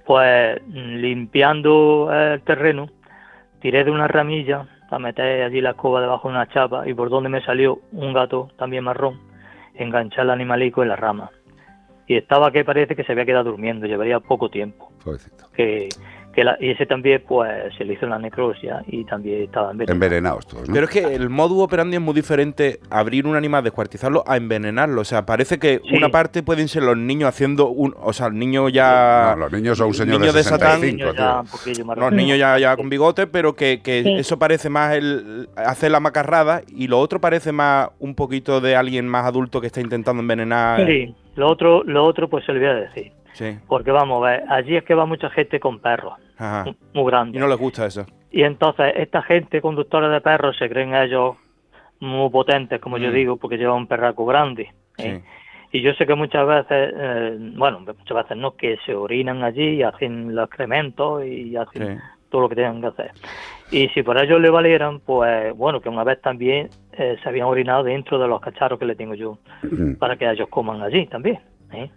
pues 0.05 0.61
limpiando 0.69 2.09
el 2.13 2.41
terreno, 2.43 2.87
tiré 3.59 3.83
de 3.83 3.91
una 3.91 4.07
ramilla 4.07 4.65
para 4.89 4.99
meter 4.99 5.43
allí 5.43 5.59
la 5.61 5.71
escoba 5.71 6.01
debajo 6.01 6.27
de 6.29 6.35
una 6.35 6.47
chapa 6.47 6.87
y 6.87 6.93
por 6.93 7.09
donde 7.09 7.29
me 7.29 7.41
salió 7.43 7.79
un 7.91 8.13
gato 8.13 8.49
también 8.57 8.83
marrón, 8.83 9.19
enganchar 9.83 10.25
el 10.25 10.31
animalico 10.31 10.83
en 10.83 10.89
la 10.89 10.95
rama. 10.95 11.31
Y 12.07 12.17
estaba 12.17 12.51
que 12.51 12.65
parece 12.65 12.95
que 12.95 13.03
se 13.03 13.11
había 13.13 13.25
quedado 13.25 13.51
durmiendo, 13.51 13.87
llevaría 13.87 14.19
poco 14.19 14.49
tiempo. 14.49 14.91
Pobrecito. 15.03 15.45
Que, 15.53 15.89
que 16.33 16.43
la- 16.43 16.57
y 16.59 16.69
ese 16.71 16.85
también 16.85 17.23
pues 17.27 17.49
se 17.77 17.83
le 17.83 17.93
hizo 17.93 18.05
la 18.07 18.17
necrosia 18.17 18.83
y 18.87 19.03
también 19.05 19.43
estaba 19.43 19.71
envenenado. 19.71 19.93
Envenenados 19.95 20.47
todos, 20.47 20.67
¿no? 20.67 20.73
Pero 20.73 20.85
es 20.85 20.91
que 20.91 21.15
el 21.15 21.29
modus 21.29 21.61
operandi 21.63 21.97
es 21.97 22.01
muy 22.01 22.13
diferente 22.13 22.79
abrir 22.89 23.27
un 23.27 23.35
animal, 23.35 23.63
descuartizarlo, 23.63 24.23
a 24.25 24.37
envenenarlo. 24.37 25.01
O 25.01 25.03
sea, 25.05 25.25
parece 25.25 25.59
que 25.59 25.81
Sí. 25.83 25.95
una 25.97 26.09
parte 26.09 26.41
pueden 26.43 26.67
ser 26.67 26.83
los 26.83 26.97
niños 26.97 27.27
haciendo 27.29 27.69
un. 27.69 27.93
O 28.01 28.13
sea, 28.13 28.27
el 28.27 28.39
niño 28.39 28.69
ya. 28.69 29.33
No, 29.35 29.41
los 29.43 29.51
niños 29.51 29.77
son 29.77 29.87
un 29.87 29.93
señor 29.93 30.19
niño 30.19 30.31
de 30.31 30.37
de 30.39 30.43
Satán, 30.43 30.79
65, 30.79 30.97
Niño 30.97 31.13
ya 31.13 31.31
tío. 31.33 31.41
un 31.41 31.47
poquillo 31.47 31.85
marrón. 31.85 32.03
Los 32.05 32.13
niños 32.13 32.37
ya, 32.37 32.57
ya 32.57 32.75
con 32.77 32.89
bigote, 32.89 33.27
pero 33.27 33.53
que, 33.55 33.81
que 33.83 34.03
Sí. 34.03 34.13
eso 34.19 34.39
parece 34.39 34.69
más 34.69 34.93
el 34.95 35.49
hacer 35.55 35.91
la 35.91 35.99
macarrada 35.99 36.61
y 36.67 36.87
lo 36.87 36.99
otro 36.99 37.19
parece 37.19 37.51
más 37.51 37.89
un 37.99 38.15
poquito 38.15 38.61
de 38.61 38.75
alguien 38.75 39.07
más 39.07 39.25
adulto 39.25 39.59
que 39.61 39.67
está 39.67 39.81
intentando 39.81 40.21
envenenar. 40.21 40.85
Sí, 40.87 41.13
lo 41.35 41.49
otro, 41.49 41.83
lo 41.83 42.03
otro 42.05 42.29
pues 42.29 42.45
se 42.45 42.53
lo 42.53 42.59
voy 42.59 42.69
a 42.69 42.73
decir. 42.75 43.11
Sí. 43.41 43.57
Porque 43.67 43.91
vamos 43.91 44.21
a 44.23 44.29
ver, 44.29 44.43
allí 44.49 44.75
es 44.75 44.83
que 44.83 44.93
va 44.93 45.05
mucha 45.05 45.29
gente 45.31 45.59
con 45.59 45.79
perros, 45.79 46.13
Ajá. 46.37 46.65
muy 46.93 47.05
grandes. 47.11 47.35
Y 47.35 47.39
no 47.39 47.47
les 47.47 47.57
gusta 47.57 47.85
eso. 47.87 48.05
Y 48.31 48.43
entonces 48.43 48.93
esta 48.97 49.21
gente 49.23 49.61
conductora 49.61 50.09
de 50.09 50.21
perros 50.21 50.55
se 50.57 50.69
creen 50.69 50.93
ellos 50.93 51.37
muy 51.99 52.29
potentes, 52.29 52.79
como 52.79 52.97
yo 52.97 53.09
Mm. 53.09 53.13
digo, 53.13 53.37
porque 53.37 53.57
lleva 53.57 53.73
un 53.73 53.87
perraco 53.87 54.25
grande. 54.25 54.69
¿eh? 54.97 55.21
Y 55.71 55.81
yo 55.81 55.93
sé 55.93 56.05
que 56.05 56.15
muchas 56.15 56.45
veces, 56.45 56.93
eh, 56.97 57.37
bueno, 57.55 57.79
muchas 57.79 58.17
veces 58.17 58.37
no, 58.37 58.55
que 58.55 58.77
se 58.85 58.93
orinan 58.93 59.43
allí 59.43 59.75
y 59.77 59.83
hacen 59.83 60.35
los 60.35 60.45
excrementos 60.47 61.23
y 61.25 61.55
hacen 61.55 61.97
Sí. 61.97 62.03
todo 62.29 62.41
lo 62.41 62.49
que 62.49 62.55
tengan 62.55 62.81
que 62.81 62.87
hacer. 62.87 63.11
Y 63.71 63.87
si 63.89 64.03
por 64.03 64.21
ello 64.21 64.37
le 64.37 64.49
valieran, 64.49 64.99
pues 64.99 65.55
bueno, 65.55 65.79
que 65.79 65.89
una 65.89 66.03
vez 66.03 66.21
también 66.21 66.69
eh, 66.93 67.15
se 67.23 67.29
habían 67.29 67.47
orinado 67.47 67.83
dentro 67.83 68.19
de 68.19 68.27
los 68.27 68.41
cacharros 68.41 68.77
que 68.79 68.85
le 68.85 68.95
tengo 68.95 69.13
yo, 69.15 69.37
Mm. 69.63 69.95
para 69.95 70.15
que 70.17 70.29
ellos 70.29 70.49
coman 70.49 70.81
allí 70.81 71.07
también. 71.07 71.39
¿eh? 71.73 71.89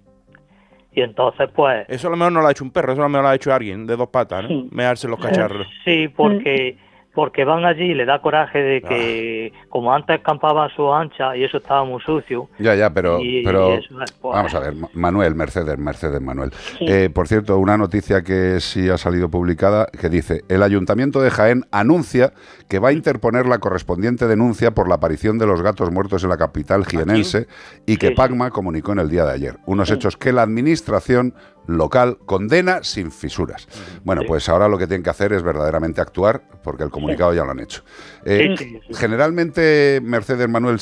Y 0.94 1.00
entonces, 1.00 1.48
pues, 1.54 1.84
Eso 1.88 2.06
a 2.06 2.10
lo 2.10 2.16
mejor 2.16 2.32
no 2.32 2.40
lo 2.40 2.46
ha 2.46 2.52
hecho 2.52 2.64
un 2.64 2.70
perro, 2.70 2.92
eso 2.92 3.02
a 3.02 3.04
lo 3.06 3.08
mejor 3.08 3.24
lo 3.24 3.28
ha 3.30 3.34
hecho 3.34 3.52
alguien 3.52 3.86
de 3.86 3.96
dos 3.96 4.08
patas, 4.08 4.44
¿no? 4.44 4.48
Sí. 4.48 4.68
Mearse 4.70 5.08
los 5.08 5.18
cacharros. 5.18 5.66
Sí, 5.84 6.08
porque 6.08 6.76
porque 7.14 7.44
van 7.44 7.64
allí 7.64 7.85
y 7.92 7.94
le 7.94 8.04
da 8.04 8.21
coraje 8.21 8.59
de 8.59 8.83
que 8.83 9.52
como 9.68 9.94
antes 9.94 10.21
campaba 10.21 10.64
a 10.66 10.68
su 10.75 10.92
ancha 10.92 11.37
y 11.37 11.44
eso 11.44 11.59
estaba 11.59 11.85
muy 11.85 12.00
sucio. 12.02 12.49
Ya, 12.59 12.75
ya, 12.75 12.90
pero, 12.92 13.21
y- 13.21 13.44
pero 13.44 13.71
y 13.71 13.73
eso 13.78 14.02
es, 14.02 14.12
pues, 14.12 14.35
vamos 14.35 14.54
a 14.54 14.61
ver, 14.61 14.75
Ma- 14.75 14.88
Manuel, 14.94 15.35
Mercedes, 15.35 15.78
Mercedes, 15.78 16.21
Manuel. 16.21 16.52
Sí. 16.78 16.87
Eh, 16.88 17.11
por 17.11 17.28
cierto, 17.28 17.59
una 17.59 17.76
noticia 17.76 18.23
que 18.23 18.59
sí 18.61 18.88
ha 18.90 18.99
salido 18.99 19.28
publicada 19.30 19.87
que 19.87 20.09
dice, 20.09 20.42
el 20.49 20.62
Ayuntamiento 20.62 21.21
de 21.23 21.30
Jaén 21.30 21.64
anuncia 21.71 22.33
que 22.68 22.78
va 22.78 22.88
a 22.88 22.92
interponer 22.92 23.47
la 23.47 23.59
correspondiente 23.59 24.26
denuncia 24.26 24.73
por 24.73 24.88
la 24.88 24.97
aparición 24.97 25.38
de 25.38 25.47
los 25.47 25.62
gatos 25.62 25.90
muertos 25.92 26.25
en 26.25 26.30
la 26.30 26.37
capital 26.37 26.85
jienense 26.85 27.47
y 27.87 27.97
que 27.97 28.09
Sí, 28.09 28.12
sí. 28.12 28.16
Pagma 28.16 28.50
comunicó 28.50 28.92
en 28.92 28.99
el 28.99 29.09
día 29.09 29.25
de 29.25 29.33
ayer. 29.33 29.56
Unos 29.66 29.90
hechos 29.90 30.16
que 30.16 30.33
la 30.33 30.42
administración 30.42 31.35
local 31.66 32.18
condena 32.26 32.83
sin 32.83 33.11
fisuras. 33.11 33.66
Bueno, 34.04 34.23
Sí. 34.23 34.28
pues 34.28 34.49
ahora 34.49 34.68
lo 34.68 34.76
que 34.78 34.87
tienen 34.87 35.02
que 35.02 35.11
hacer 35.11 35.33
es 35.33 35.42
verdaderamente 35.42 36.00
actuar 36.00 36.42
porque 36.62 36.83
el 36.85 36.90
comunicado 36.90 37.33
ya 37.35 37.44
lo 37.44 37.50
han 37.52 37.61
hecho. 37.61 37.83
Eh, 38.25 38.54
Sí, 38.59 38.64
sí, 38.64 38.80
sí. 38.88 38.94
Generalmente, 38.94 40.00
Mercedes 40.02 40.49
Manuel, 40.49 40.78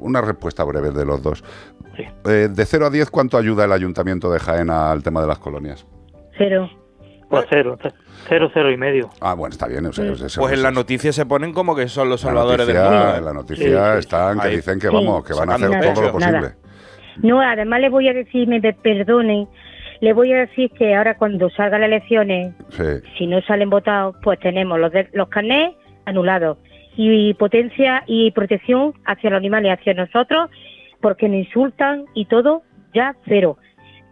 una 0.00 0.20
respuesta 0.20 0.64
breve 0.64 0.90
de 0.90 1.04
los 1.04 1.22
dos. 1.22 1.42
Sí. 1.96 2.04
Eh, 2.26 2.48
de 2.50 2.66
0 2.66 2.86
a 2.86 2.90
10, 2.90 3.10
¿cuánto 3.10 3.38
ayuda 3.38 3.64
el 3.64 3.72
Ayuntamiento 3.72 4.30
de 4.30 4.38
Jaén 4.38 4.68
al 4.70 5.02
tema 5.02 5.20
de 5.22 5.26
las 5.26 5.38
colonias? 5.38 5.86
Cero. 6.36 6.68
Pues 7.28 7.44
cero, 7.50 7.76
cero, 8.28 8.48
cero 8.54 8.70
y 8.70 8.76
medio. 8.76 9.10
Ah, 9.20 9.34
bueno, 9.34 9.52
está 9.52 9.66
bien. 9.66 9.84
o 9.86 9.92
sea, 9.92 10.04
es- 10.12 10.20
es- 10.20 10.36
Pues 10.36 10.52
en 10.52 10.62
las 10.62 10.72
noticias 10.72 11.12
se 11.12 11.26
ponen 11.26 11.52
como 11.52 11.74
que 11.74 11.88
son 11.88 12.08
los 12.08 12.20
salvadores 12.20 12.66
del 12.68 12.76
mundo. 12.76 13.16
En 13.16 13.24
la 13.24 13.32
noticia 13.32 13.64
Sí, 13.66 13.92
sí. 13.94 13.98
están 13.98 14.38
que 14.38 14.46
Ahí. 14.46 14.56
dicen 14.56 14.78
que 14.78 14.88
vamos, 14.88 15.24
que 15.24 15.32
van 15.34 15.50
a 15.50 15.54
hacer 15.56 15.70
todo 15.92 16.02
lo 16.02 16.12
posible. 16.12 16.32
Nada. 16.40 16.56
No, 17.22 17.40
además 17.40 17.80
le 17.80 17.88
voy 17.88 18.08
a 18.08 18.12
decir, 18.12 18.46
me 18.46 18.60
pe- 18.60 18.74
perdonen, 18.74 19.48
le 20.00 20.12
voy 20.12 20.32
a 20.32 20.38
decir 20.40 20.70
que 20.70 20.94
ahora 20.94 21.16
cuando 21.16 21.48
salgan 21.50 21.80
las 21.80 21.88
elecciones, 21.88 22.54
Sí. 22.70 22.82
si 23.18 23.26
no 23.26 23.40
salen 23.42 23.70
votados, 23.70 24.16
pues 24.22 24.38
tenemos 24.40 24.78
los, 24.78 24.92
de- 24.92 25.08
los 25.12 25.28
carnés 25.28 25.74
anulados 26.04 26.58
y 26.96 27.34
potencia 27.34 28.02
y 28.06 28.30
protección 28.30 28.94
hacia 29.04 29.30
los 29.30 29.36
animales, 29.38 29.72
hacia 29.78 29.94
nosotros, 29.94 30.50
porque 31.00 31.28
nos 31.28 31.38
insultan 31.38 32.04
y 32.14 32.24
todo, 32.26 32.62
ya 32.94 33.14
cero. 33.26 33.58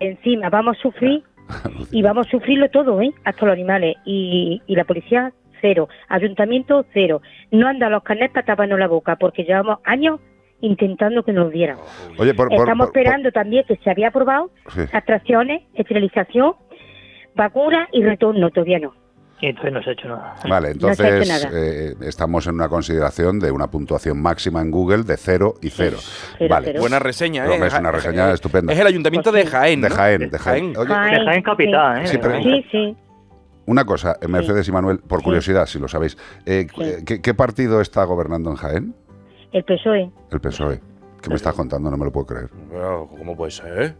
Encima 0.00 0.50
vamos 0.50 0.76
a 0.78 0.82
sufrir 0.82 1.22
y 1.92 2.02
vamos 2.02 2.26
a 2.26 2.30
sufrirlo 2.30 2.68
todo, 2.70 3.00
¿eh? 3.00 3.12
Hasta 3.24 3.46
los 3.46 3.52
animales. 3.54 3.96
Y, 4.04 4.60
y 4.66 4.76
la 4.76 4.84
policía, 4.84 5.32
cero. 5.60 5.88
Ayuntamiento, 6.08 6.84
cero. 6.92 7.22
No 7.50 7.66
anda 7.68 7.88
los 7.88 8.02
carnets 8.02 8.32
para 8.34 8.46
taparnos 8.46 8.78
la 8.78 8.88
boca, 8.88 9.16
porque 9.16 9.44
llevamos 9.44 9.78
años 9.84 10.20
intentando 10.60 11.22
que 11.24 11.32
nos 11.32 11.50
dieran. 11.50 11.76
Oye, 12.18 12.34
por, 12.34 12.48
por- 12.48 12.58
Estamos 12.60 12.86
por- 12.86 12.92
por- 12.92 13.00
esperando 13.02 13.32
también 13.32 13.64
que 13.66 13.76
se 13.76 13.90
había 13.90 14.08
aprobado 14.08 14.50
Sí. 14.74 14.80
atracciones, 14.92 15.62
esterilización, 15.74 16.54
vacuna 17.34 17.88
y 17.92 18.02
retorno, 18.02 18.50
todavía 18.50 18.78
no. 18.78 18.94
Entonces 19.42 19.72
no 19.74 19.82
se 19.82 19.90
ha 19.90 19.92
hecho 19.92 20.08
nada. 20.08 20.36
Vale, 20.48 20.68
No 20.68 20.72
entonces 20.88 21.28
nada. 21.28 21.50
eh, 21.52 21.94
estamos 22.02 22.46
en 22.46 22.54
una 22.54 22.68
consideración 22.68 23.40
de 23.40 23.50
una 23.50 23.66
puntuación 23.66 24.22
máxima 24.22 24.62
en 24.62 24.70
Google 24.70 25.02
de 25.02 25.16
0 25.18 25.54
y 25.60 25.68
0. 25.68 25.98
Cero, 26.38 26.48
Vale. 26.48 26.66
cero. 26.68 26.80
Buena 26.80 26.98
reseña, 26.98 27.44
¿eh? 27.46 27.60
Es 27.66 27.78
una 27.78 27.90
reseña 27.90 28.30
eh, 28.30 28.34
estupenda. 28.34 28.72
Es 28.72 28.78
el 28.78 28.86
ayuntamiento 28.86 29.32
de 29.32 29.44
Jaén, 29.44 29.82
De. 29.82 29.90
Jaén, 29.90 30.30
de 30.30 30.38
Jaén. 30.38 30.74
Oye, 30.78 30.88
Jaén, 30.88 31.14
De 31.18 31.24
Jaén 31.26 31.42
Capital, 31.42 32.02
¿eh? 32.02 32.06
Sí, 32.06 32.18
pero- 32.22 32.42
Sí, 32.42 32.64
sí. 32.70 32.96
Una 33.66 33.84
cosa, 33.84 34.16
eh, 34.22 34.28
Mercedes 34.28 34.66
y 34.68 34.72
Manuel, 34.72 35.00
por 35.00 35.18
Sí. 35.20 35.24
curiosidad, 35.24 35.66
si 35.66 35.78
lo 35.78 35.88
sabéis, 35.88 36.16
eh, 36.46 36.66
Sí. 36.74 36.82
eh, 36.82 36.96
¿qué, 37.04 37.20
qué 37.20 37.34
partido 37.34 37.80
está 37.82 38.04
gobernando 38.04 38.50
en 38.50 38.56
Jaén? 38.56 38.94
El 39.54 39.64
PSOE. 39.64 40.10
El 40.32 40.40
PSOE. 40.40 40.80
¿Qué 41.22 41.30
me 41.30 41.36
estás 41.36 41.54
contando? 41.54 41.90
No 41.90 41.96
me 41.96 42.04
lo 42.04 42.12
puedo 42.12 42.26
creer. 42.26 42.50
Pero, 42.70 43.08
¿Cómo 43.16 43.34
puede 43.36 43.50
ser? 43.52 43.94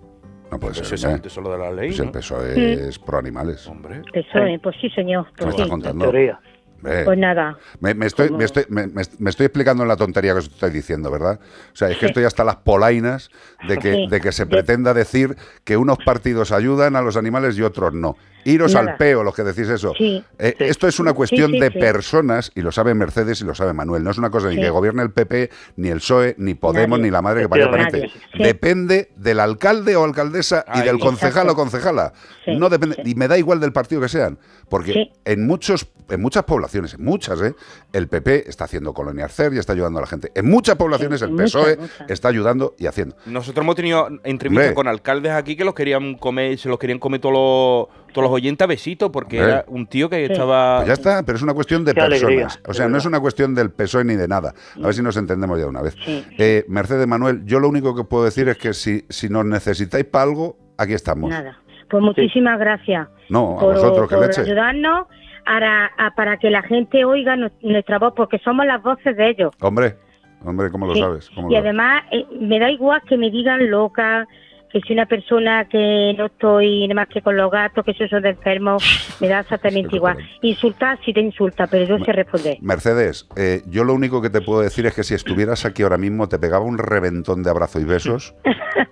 No 0.51 0.59
puede 0.61 0.75
Pues 0.75 0.89
ser. 1.01 1.11
¿eh? 1.25 1.31
solo 1.31 1.53
de 1.53 1.59
la 1.59 1.71
ley, 1.73 1.89
Pues 1.89 2.01
el 2.01 2.07
¿no? 2.07 2.13
PSOE 2.13 2.55
Mm. 2.57 2.89
es 2.89 2.99
pro 2.99 3.19
animales. 3.19 3.67
Hombre. 3.67 4.03
PSOE, 4.13 4.59
pues 4.59 4.77
sí, 4.81 4.91
señor. 4.91 5.27
¿Qué 5.37 5.45
me 5.47 5.53
Pues 5.53 5.55
estás 5.55 5.57
sí. 5.57 5.63
En 5.63 5.69
contando? 5.71 6.05
teoría. 6.11 6.39
Pues 6.83 7.17
nada. 7.19 7.57
me, 7.81 7.95
me 7.95 8.05
estoy, 8.05 8.29
me, 8.29 8.45
estoy, 8.45 8.65
me- 8.69 8.87
me- 8.89 9.03
me 9.19 9.31
estoy 9.31 9.47
explicando 9.47 9.85
en 9.85 9.89
la 9.89 9.97
tontería 9.97 10.33
que 10.35 10.41
os 10.41 10.49
estoy 10.49 10.69
diciendo, 10.71 11.11
¿verdad? 11.11 11.41
O 11.73 11.77
sea, 11.77 11.89
es 11.89 11.95
que 11.95 12.01
Sí. 12.01 12.07
estoy 12.11 12.25
hasta 12.25 12.45
las 12.45 12.57
polainas 12.57 13.31
de 13.67 13.79
que, 13.79 13.93
Sí. 13.95 14.07
de 14.11 14.21
que 14.21 14.33
se 14.33 14.45
pretenda 14.45 14.93
decir 14.93 15.35
que 15.65 15.79
unos 15.79 15.97
partidos 16.05 16.53
ayudan 16.53 16.95
a 16.97 17.01
los 17.01 17.17
animales 17.17 17.57
y 17.57 17.63
otros 17.63 17.95
no. 17.95 18.17
Iros 18.45 18.75
Nada. 18.75 18.93
al 18.93 18.97
peo, 18.97 19.23
los 19.23 19.35
que 19.35 19.43
decís 19.43 19.69
eso. 19.69 19.93
Sí. 19.97 20.25
Eh, 20.39 20.55
Sí. 20.59 20.65
Esto 20.65 20.87
es 20.89 20.99
una 21.01 21.13
cuestión 21.13 21.51
sí, 21.53 21.59
de 21.61 21.71
sí. 21.71 21.79
personas, 21.79 22.53
y 22.55 22.61
lo 22.61 22.71
sabe 22.73 22.95
Mercedes 22.95 23.41
y 23.41 23.45
lo 23.45 23.55
sabe 23.55 23.73
Manuel. 23.73 24.05
No 24.05 24.11
es 24.11 24.19
una 24.19 24.31
cosa 24.31 24.49
ni 24.49 24.57
que 24.57 24.71
gobierne 24.71 25.03
el 25.03 25.11
PP, 25.11 25.51
ni 25.77 25.89
el 25.89 25.99
PSOE, 25.99 26.35
ni 26.39 26.55
Podemos, 26.55 26.99
Nadie. 26.99 27.05
ni 27.05 27.11
la 27.13 27.23
madre 27.23 27.43
que 27.43 27.49
parió. 27.49 27.71
Sí. 27.93 28.03
Depende 28.39 29.11
del 29.17 29.41
alcalde 29.41 29.97
o 29.97 30.05
alcaldesa 30.05 30.65
y 30.75 30.81
del 30.83 30.99
concejal 30.99 31.49
o 31.49 31.55
concejala. 31.55 32.13
Sí, 32.45 32.57
No 32.57 32.69
depende, 32.69 32.97
sí. 32.97 33.03
y 33.11 33.15
me 33.15 33.29
da 33.29 33.39
igual 33.39 33.61
del 33.61 33.73
partido 33.73 34.01
que 34.01 34.09
sean, 34.09 34.39
porque 34.69 34.93
Sí. 34.93 35.13
en 35.25 35.47
muchos, 35.47 35.87
en 36.11 36.21
muchas 36.21 36.45
poblaciones, 36.45 36.95
en 36.95 37.05
muchas, 37.05 37.41
¿eh? 37.41 37.55
el 37.93 38.09
PP 38.09 38.49
está 38.49 38.65
haciendo 38.65 38.93
colonia 38.93 39.25
Arcer 39.25 39.53
y 39.55 39.59
está 39.59 39.73
ayudando 39.73 39.99
a 39.99 40.03
la 40.03 40.07
gente. 40.09 40.31
En 40.35 40.49
muchas 40.51 40.77
poblaciones 40.77 41.21
Sí, 41.21 41.25
el 41.27 41.33
muchas, 41.33 41.53
PSOE 41.53 41.77
muchas. 41.77 42.11
está 42.11 42.29
ayudando 42.29 42.75
y 42.79 42.87
haciendo. 42.87 43.17
Nosotros 43.27 43.63
hemos 43.65 43.77
tenido 43.77 44.09
entrevistas 44.25 44.73
con 44.75 44.89
alcaldes 44.89 45.33
aquí 45.33 45.57
que 45.57 45.65
los 45.65 45.75
querían 45.75 46.15
comer, 46.17 46.59
se 46.59 46.69
los 46.69 46.79
querían 46.79 46.99
comer 46.99 47.21
todos 47.21 47.35
los, 47.35 48.04
todos 48.15 48.27
los 48.31 48.35
oyentes 48.35 48.65
a 48.65 48.67
besitos 48.69 49.11
porque 49.11 49.37
era 49.37 49.65
un 49.69 49.87
tío 49.87 50.09
que 50.09 50.27
Sí. 50.27 50.33
estaba... 50.33 50.77
Pues 50.79 50.89
ya 50.89 50.95
está, 50.95 51.23
pero 51.25 51.37
es 51.37 51.43
una 51.43 51.53
cuestión 51.53 51.85
de 51.85 51.93
Qué 51.93 52.01
personas. 52.01 52.23
alegría, 52.23 52.49
o 52.67 52.73
sea, 52.73 52.89
no 52.89 52.97
es 52.97 53.05
una 53.05 53.21
cuestión 53.21 53.55
del 53.55 53.71
PSOE 53.71 54.05
ni 54.05 54.15
de 54.15 54.27
nada. 54.27 54.55
A 54.77 54.87
ver 54.87 54.95
si 54.95 55.03
nos 55.03 55.19
entendemos 55.19 55.59
ya 55.61 55.67
una 55.67 55.83
vez. 55.83 55.95
Sí. 56.03 56.25
Eh, 56.39 56.65
Mercedes 56.69 57.07
Manuel, 57.07 57.45
yo 57.45 57.61
lo 57.61 57.69
único 57.69 57.95
que 57.95 58.05
puedo 58.05 58.25
decir 58.25 58.49
es 58.49 58.57
que 58.57 58.73
si, 58.73 59.05
si 59.11 59.29
nos 59.29 59.45
necesitáis 59.45 60.07
para 60.07 60.25
algo, 60.25 60.57
aquí 60.79 60.95
estamos. 60.95 61.29
Nada. 61.29 61.59
Pues 61.91 62.03
muchísimas 62.03 62.59
gracias. 62.59 63.07
No, 63.29 63.59
a 63.59 63.61
por, 63.61 63.75
vosotros, 63.75 64.09
que 64.09 64.15
por 64.17 64.27
leche. 64.27 64.41
ayudarnos 64.41 65.07
a- 65.47 65.91
a- 65.99 66.11
para 66.17 66.39
que 66.39 66.49
la 66.51 66.63
gente 66.63 67.05
oiga 67.05 67.37
nu- 67.37 67.51
nuestra 67.61 67.99
voz, 67.99 68.15
porque 68.17 68.39
somos 68.39 68.65
las 68.65 68.83
voces 68.83 69.15
de 69.17 69.29
ellos. 69.31 69.53
Hombre, 69.61 69.97
hombre, 70.45 70.71
¿cómo 70.71 70.87
lo 70.87 70.95
sabes? 70.95 71.29
¿Cómo 71.35 71.49
Y 71.51 71.55
lo 71.55 71.59
sabes? 71.59 71.65
además, 71.69 72.05
eh, 72.11 72.25
me 72.41 72.59
da 72.59 72.71
igual 72.71 73.03
que 73.09 73.17
me 73.19 73.31
digan 73.31 73.71
loca, 73.71 74.27
que 74.75 74.81
soy 74.81 74.95
una 74.95 75.07
persona 75.07 75.67
que 75.67 76.15
no 76.19 76.27
estoy 76.27 76.89
nada 76.89 77.03
más 77.03 77.09
que 77.09 77.23
con 77.23 77.37
los 77.37 77.49
gatos, 77.49 77.85
que 77.85 77.95
soy 77.95 78.09
de 78.21 78.31
enfermo, 78.31 78.79
me 79.21 79.29
da 79.29 79.41
exactamente 79.41 79.91
Sí, 79.91 79.97
igual. 79.97 80.17
Insultar 80.43 80.99
si 81.05 81.13
te 81.13 81.21
insulta, 81.21 81.69
pero 81.69 81.85
yo 81.85 82.05
sé 82.05 82.11
responder. 82.11 82.57
Mercedes, 82.61 83.29
eh, 83.37 83.63
yo 83.69 83.85
lo 83.85 83.95
único 83.95 84.21
que 84.21 84.31
te 84.31 84.41
puedo 84.41 84.63
decir 84.63 84.85
es 84.87 84.95
que 84.95 85.05
si 85.05 85.15
estuvieras 85.15 85.65
aquí 85.65 85.85
ahora 85.85 85.97
mismo 85.97 86.29
te 86.29 86.41
pegaba 86.41 86.65
un 86.65 86.79
reventón 86.79 87.45
de 87.45 87.51
abrazo 87.51 87.79
y 87.79 87.85
besos 87.85 88.35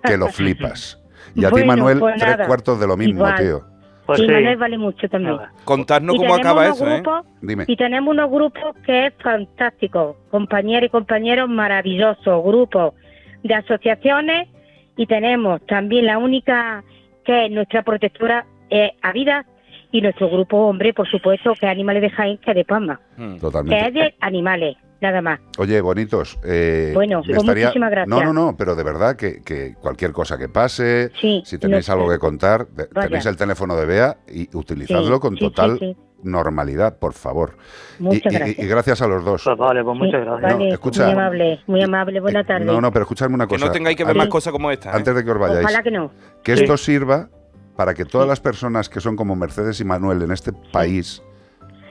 que 0.05 0.15
lo 0.15 0.29
flipas. 0.29 1.03
Y 1.35 1.43
a 1.43 1.51
ti, 1.51 1.65
Manuel, 1.65 1.99
pues 1.99 2.15
tres 2.17 2.47
cuartos 2.47 2.79
de 2.79 2.87
lo 2.87 2.95
mismo, 2.95 3.27
Igual. 3.27 3.35
tío. 3.35 3.61
Pues 4.05 4.19
y 4.19 4.25
sí. 4.25 4.31
Manuel 4.31 4.57
vale 4.57 4.77
mucho 4.77 5.09
también. 5.09 5.35
Y 5.35 5.65
cómo 5.65 5.85
tenemos 5.85 6.39
acaba 6.39 6.61
unos 6.63 6.77
eso, 6.77 6.87
¿eh? 6.87 6.93
grupos, 7.01 7.25
Dime. 7.41 7.65
Y 7.67 7.75
tenemos 7.75 8.09
unos 8.09 8.31
grupos 8.31 8.75
que 8.85 9.07
es 9.07 9.13
fantástico, 9.21 10.15
compañeros 10.31 10.87
y 10.87 10.89
compañeros 10.91 11.49
maravillosos, 11.49 12.41
grupos 12.41 12.93
de 13.43 13.53
asociaciones 13.53 14.47
y 14.97 15.05
tenemos 15.05 15.65
también 15.65 16.05
la 16.05 16.17
única 16.17 16.83
que 17.25 17.45
es 17.45 17.51
nuestra 17.51 17.83
protectora 17.83 18.45
es 18.69 18.91
Avida 19.01 19.45
y 19.91 20.01
nuestro 20.01 20.29
grupo 20.29 20.57
hombre, 20.57 20.93
por 20.93 21.07
supuesto, 21.09 21.53
que 21.53 21.65
es 21.67 21.71
Animales 21.71 22.01
de 22.01 22.09
Jaén, 22.09 22.37
que 22.39 22.51
es 22.51 22.55
de 22.55 22.65
Palma, 22.65 22.99
Mm. 23.17 23.37
que 23.69 23.79
es 23.79 23.93
de 23.93 24.15
animales, 24.19 24.75
nada 25.03 25.21
más. 25.21 25.39
Oye, 25.59 25.79
bonitos. 25.81 26.39
eh, 26.43 26.91
Bueno, 26.95 27.21
me 27.27 27.35
pues 27.35 27.43
muchísimas 27.45 27.91
gracias. 27.91 28.07
No, 28.07 28.23
no, 28.23 28.33
no, 28.33 28.57
pero 28.57 28.75
de 28.75 28.83
verdad 28.83 29.15
que, 29.15 29.41
que 29.41 29.75
cualquier 29.79 30.11
cosa 30.11 30.37
que 30.39 30.49
pase, 30.49 31.11
Sí, 31.21 31.43
si 31.45 31.59
tenéis 31.59 31.87
no- 31.89 31.93
algo 31.95 32.09
que 32.09 32.17
contar, 32.17 32.65
Vaya. 32.91 33.07
tenéis 33.07 33.25
el 33.27 33.35
teléfono 33.37 33.75
de 33.75 33.85
Bea 33.85 34.17
y 34.27 34.49
utilizadlo 34.57 35.15
Sí, 35.15 35.19
con 35.21 35.35
total 35.37 35.77
sí, 35.79 35.93
sí. 35.93 35.97
normalidad, 36.23 36.97
por 36.97 37.13
favor. 37.13 37.57
Y- 37.99 38.03
Muchas 38.03 38.33
y, 38.33 38.35
gracias. 38.37 38.59
y 38.65 38.67
gracias 38.67 39.01
a 39.01 39.07
los 39.07 39.23
dos. 39.25 39.43
Pues 39.43 39.57
vale, 39.57 39.83
pues 39.83 39.97
muchas 39.97 40.21
Sí, 40.21 40.25
gracias. 40.25 40.53
vale, 40.53 40.67
No, 40.69 40.73
escucha. 40.73 41.03
muy 41.03 41.11
amable, 41.11 41.59
muy 41.67 41.83
amable, 41.83 42.19
buena 42.19 42.39
Eh, 42.39 42.45
tarde. 42.45 42.65
No, 42.65 42.81
no, 42.81 42.91
pero 42.91 43.03
escuchadme 43.03 43.35
una 43.35 43.45
Que 43.47 43.55
cosa. 43.55 43.65
no 43.67 43.71
tengáis 43.71 43.97
que 43.97 44.03
ver 44.05 44.15
más 44.15 44.27
cosas 44.27 44.51
como 44.53 44.71
esta. 44.71 44.89
¿eh? 44.89 44.93
Antes 44.95 45.13
de 45.15 45.23
que 45.23 45.31
os 45.31 45.37
vayáis. 45.37 45.65
Ojalá 45.65 45.83
que 45.83 45.91
no. 45.91 46.11
Que 46.43 46.55
Sí. 46.57 46.63
esto 46.63 46.77
sirva 46.77 47.29
para 47.75 47.93
que 47.93 48.05
todas 48.05 48.27
las 48.27 48.39
personas 48.39 48.87
que 48.87 48.99
son 49.01 49.15
como 49.15 49.35
Mercedes 49.35 49.79
y 49.79 49.83
Manuel 49.83 50.21
en 50.21 50.31
este 50.31 50.53
país 50.71 51.21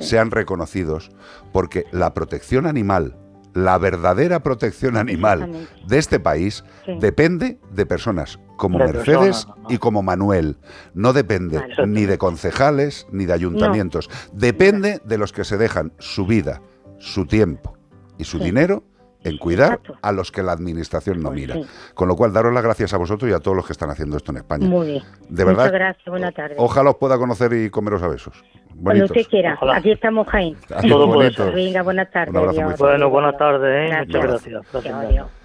sean 0.02 0.30
reconocidos, 0.30 1.10
porque 1.52 1.84
la 1.92 2.12
protección 2.14 2.66
animal, 2.66 3.16
la 3.54 3.76
verdadera 3.78 4.42
protección 4.42 4.96
animal 4.96 5.68
de 5.86 5.98
este 5.98 6.18
país 6.20 6.64
Sí. 6.86 6.96
depende 7.00 7.58
de 7.70 7.86
personas 7.86 8.38
como 8.56 8.78
De 8.78 8.86
Mercedes 8.92 9.46
y 9.68 9.78
como 9.78 10.02
Manuel. 10.02 10.56
No 10.94 11.12
depende 11.12 11.58
Vale. 11.58 11.86
ni 11.86 12.06
de 12.06 12.16
concejales 12.18 13.06
ni 13.12 13.26
de 13.26 13.32
ayuntamientos. 13.34 14.08
Depende 14.32 15.00
de 15.04 15.18
los 15.18 15.32
que 15.32 15.44
se 15.44 15.58
dejan 15.58 15.92
su 15.98 16.26
vida, 16.26 16.62
su 16.98 17.26
tiempo 17.26 17.76
y 18.18 18.24
su 18.24 18.38
Sí. 18.38 18.44
dinero 18.44 18.84
en 19.24 19.38
cuidar 19.38 19.72
Exacto. 19.74 19.96
a 20.02 20.12
los 20.12 20.32
que 20.32 20.42
la 20.42 20.52
administración 20.52 21.20
no 21.22 21.28
Pues 21.30 21.40
mira. 21.40 21.54
sí. 21.54 21.64
Con 21.94 22.08
lo 22.08 22.16
cual, 22.16 22.32
daros 22.32 22.52
las 22.52 22.62
gracias 22.62 22.92
a 22.94 22.96
vosotros 22.96 23.30
y 23.30 23.34
a 23.34 23.38
todos 23.38 23.56
los 23.56 23.66
que 23.66 23.72
están 23.72 23.90
haciendo 23.90 24.16
esto 24.16 24.32
en 24.32 24.38
España. 24.38 24.66
Muy 24.66 24.86
bien. 24.88 25.02
De 25.28 25.44
verdad. 25.44 25.64
Muchas 25.64 25.72
gracias, 25.72 26.06
buenas 26.06 26.34
tardes. 26.34 26.56
Ojalá 26.60 26.90
os 26.90 26.96
pueda 26.96 27.16
conocer 27.18 27.52
y 27.52 27.70
comeros 27.70 28.02
a 28.02 28.08
besos. 28.08 28.42
Cuando 28.68 28.82
Bonitos. 29.04 29.10
usted 29.10 29.30
quiera. 29.30 29.54
Ojalá. 29.54 29.76
Aquí 29.76 29.90
estamos, 29.90 30.26
Jaén. 30.28 30.56
Todo. 30.88 31.52
Venga, 31.52 31.82
buenas 31.82 32.10
tardes. 32.10 32.78
Bueno, 32.78 33.10
buenas 33.10 33.36
tardes, 33.36 33.62
¿eh? 33.62 33.88
Gracias. 33.88 34.06
Muchas 34.08 34.22
gracias. 34.22 34.72
Gracias. 34.72 34.94
Adiós. 34.94 35.41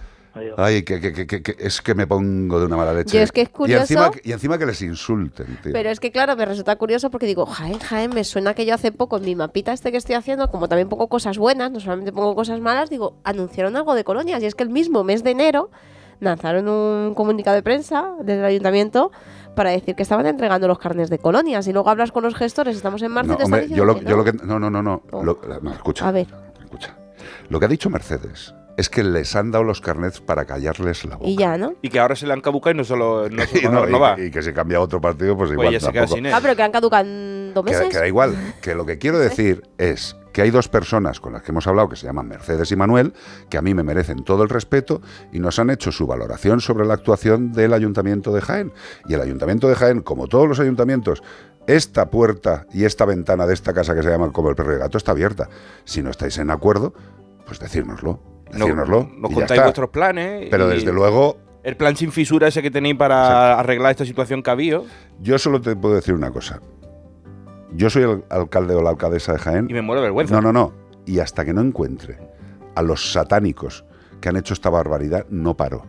Ay, 0.58 0.84
que, 0.84 1.00
que- 1.00 1.14
que- 1.28 1.42
que- 1.42 1.56
es 1.60 1.82
que 1.82 1.96
me 1.96 2.08
pongo 2.08 2.60
de 2.60 2.66
una 2.66 2.78
mala 2.78 2.94
leche. 2.94 3.18
Yo 3.18 3.24
es 3.24 3.32
que 3.32 3.42
es 3.42 3.50
curioso- 3.50 3.80
Y 3.80 3.82
encima, 3.82 4.12
y 4.24 4.32
encima 4.32 4.58
que 4.58 4.66
les 4.66 4.82
insulten, 4.82 5.58
tío. 5.64 5.74
Pero 5.74 5.90
es 5.90 6.00
que, 6.00 6.12
claro, 6.12 6.36
me 6.36 6.46
resulta 6.46 6.76
curioso 6.76 7.10
porque 7.10 7.26
digo, 7.26 7.46
Jaén, 7.46 7.80
Jaén, 7.80 8.12
me 8.14 8.24
suena 8.24 8.54
que 8.54 8.66
yo 8.66 8.74
hace 8.74 8.92
poco 8.92 9.18
en 9.18 9.24
mi 9.26 9.36
mapita 9.36 9.74
este 9.74 9.92
que 9.92 9.98
estoy 9.98 10.16
haciendo, 10.16 10.50
como 10.50 10.68
también 10.68 10.90
pongo 10.90 11.08
cosas 11.08 11.38
buenas, 11.38 11.72
no 11.72 11.80
solamente 11.80 12.12
pongo 12.12 12.36
cosas 12.36 12.60
malas, 12.60 12.90
digo, 12.90 13.16
anunciaron 13.24 13.76
algo 13.76 13.96
de 13.96 14.04
colonias. 14.04 14.42
Y 14.42 14.46
es 14.46 14.56
que 14.56 14.64
el 14.64 14.70
mismo 14.70 15.04
mes 15.04 15.24
de 15.24 15.32
enero 15.32 15.70
lanzaron 16.20 16.68
un 16.68 17.14
comunicado 17.14 17.56
de 17.56 17.64
prensa 17.64 18.14
desde 18.22 18.40
el 18.40 18.46
ayuntamiento 18.46 19.12
para 19.56 19.72
decir 19.72 19.96
que 19.96 20.04
estaban 20.04 20.26
entregando 20.28 20.68
los 20.68 20.80
carnes 20.80 21.10
de 21.10 21.18
colonias. 21.20 21.68
Y 21.68 21.74
luego 21.74 21.90
hablas 21.90 22.12
con 22.12 22.24
los 22.24 22.36
gestores, 22.36 22.76
estamos 22.76 23.02
en 23.02 23.12
marzo 23.12 23.30
No, 23.30 23.34
y 23.34 23.38
te 23.38 23.44
están 23.44 23.60
yo 23.60 23.68
diciendo 23.68 23.86
lo, 23.86 23.96
que 24.00 24.06
yo 24.06 24.10
no. 24.12 24.18
lo 24.18 24.24
que. 24.24 24.34
No, 24.46 24.60
no, 24.60 24.70
no, 24.70 24.84
no. 24.84 25.02
Oh. 25.12 25.24
Lo- 25.24 25.40
no, 25.62 25.72
escucha. 25.74 26.08
A 26.08 26.12
ver. 26.12 26.28
Escucha. 26.64 26.96
Lo 27.50 27.60
que 27.60 27.66
ha 27.66 27.70
dicho 27.70 27.90
Mercedes 27.90 28.54
es 28.78 28.90
que 28.90 29.04
les 29.04 29.36
han 29.36 29.52
dado 29.52 29.64
los 29.64 29.82
carnets 29.82 30.22
para 30.22 30.46
callarles 30.46 31.04
la 31.06 31.16
boca. 31.18 31.28
Y 31.30 31.36
ya, 31.36 31.58
¿no? 31.58 31.74
Y 31.82 31.90
que 31.90 32.00
ahora 32.00 32.16
se 32.16 32.26
le 32.28 32.34
han 32.34 32.42
cabucado 32.42 32.74
y 32.76 32.78
no 32.78 32.84
solo 32.84 33.28
no, 33.30 33.44
Y, 33.62 33.66
no, 33.66 33.86
no 33.88 33.98
y- 33.98 34.00
va. 34.00 34.20
y 34.20 34.32
que 34.32 34.42
si 34.42 34.54
cambia 34.54 34.78
a 34.78 34.82
otro 34.82 35.02
partido, 35.02 35.36
pues 35.36 35.50
Pues 35.50 35.54
igual. 35.60 35.74
ya 35.74 35.80
se 35.80 35.92
queda 35.92 36.08
sin 36.08 36.26
él. 36.28 36.34
Ah, 36.34 36.40
pero 36.42 36.56
que 36.56 36.64
han 36.64 36.72
caducado 36.72 37.04
en 37.06 37.52
dos 37.54 37.66
Que, 37.66 37.72
meses. 37.72 37.90
que 37.90 37.98
da 37.98 38.08
igual. 38.08 38.36
Que 38.62 38.76
lo 38.76 38.86
que 38.86 38.98
quiero 38.98 39.18
decir 39.20 39.64
es 39.78 40.16
que 40.32 40.44
hay 40.44 40.52
dos 40.52 40.68
personas 40.70 41.20
con 41.20 41.34
las 41.34 41.42
que 41.42 41.52
hemos 41.52 41.66
hablado 41.66 41.90
que 41.90 41.96
se 41.96 42.06
llaman 42.06 42.28
Mercedes 42.28 42.72
y 42.72 42.76
Manuel, 42.76 43.14
que 43.50 43.58
a 43.58 43.64
mí 43.64 43.74
me 43.74 43.82
merecen 43.82 44.24
todo 44.24 44.44
el 44.44 44.50
respeto 44.50 45.02
y 45.34 45.40
nos 45.40 45.58
han 45.58 45.72
hecho 45.72 45.92
su 45.92 46.06
valoración 46.06 46.62
sobre 46.62 46.86
la 46.86 46.94
actuación 46.94 47.54
del 47.54 47.74
Ayuntamiento 47.74 48.32
de 48.32 48.42
Jaén. 48.42 48.72
Y 49.08 49.16
el 49.16 49.22
Ayuntamiento 49.22 49.68
de 49.68 49.74
Jaén, 49.74 50.02
como 50.02 50.28
todos 50.28 50.48
los 50.48 50.60
ayuntamientos, 50.60 51.24
esta 51.66 52.12
puerta 52.12 52.68
y 52.72 52.86
esta 52.86 53.06
ventana 53.06 53.48
de 53.48 53.56
esta 53.56 53.74
casa 53.74 53.96
que 53.96 54.04
se 54.04 54.10
llama 54.10 54.32
como 54.32 54.50
el 54.52 54.56
perro 54.56 54.72
y 54.72 54.76
el 54.76 54.80
gato 54.82 55.00
está 55.00 55.12
abierta. 55.14 55.50
Si 55.86 56.04
no 56.04 56.12
estáis 56.12 56.38
en 56.38 56.52
acuerdo, 56.52 56.94
pues 57.48 57.60
decírnoslo. 57.60 58.37
No- 58.54 58.60
Decírnoslo. 58.66 59.10
nos 59.18 59.32
contáis 59.34 59.62
vuestros 59.62 59.90
planes. 59.90 60.48
Pero 60.50 60.68
desde 60.68 60.92
luego, 60.94 61.38
El 61.64 61.76
plan 61.78 61.96
sin 61.96 62.12
fisura 62.12 62.48
ese 62.48 62.62
que 62.62 62.72
tenéis 62.72 62.96
para 62.96 63.60
arreglar 63.60 63.92
esta 63.92 64.06
situación 64.06 64.42
habido. 64.46 64.86
yo 65.20 65.38
solo 65.38 65.60
te 65.62 65.76
puedo 65.76 65.96
decir 65.96 66.14
una 66.14 66.32
cosa. 66.32 66.62
Yo 67.74 67.90
soy 67.90 68.04
el 68.04 68.24
alcalde 68.30 68.74
o 68.76 68.82
la 68.82 68.92
alcaldesa 68.92 69.34
de 69.34 69.40
Jaén 69.40 69.68
Y 69.70 69.74
me 69.74 69.82
muero 69.82 70.02
de 70.02 70.08
vergüenza. 70.08 70.34
No, 70.36 70.42
no, 70.42 70.54
no. 70.54 70.74
Y 71.06 71.20
hasta 71.20 71.44
que 71.44 71.54
no 71.54 71.62
encuentre 71.62 72.18
a 72.76 72.82
los 72.82 73.12
satánicos 73.12 73.84
que 74.22 74.30
han 74.30 74.38
hecho 74.38 74.54
esta 74.54 74.70
barbaridad, 74.70 75.26
no 75.30 75.58
paro. 75.58 75.86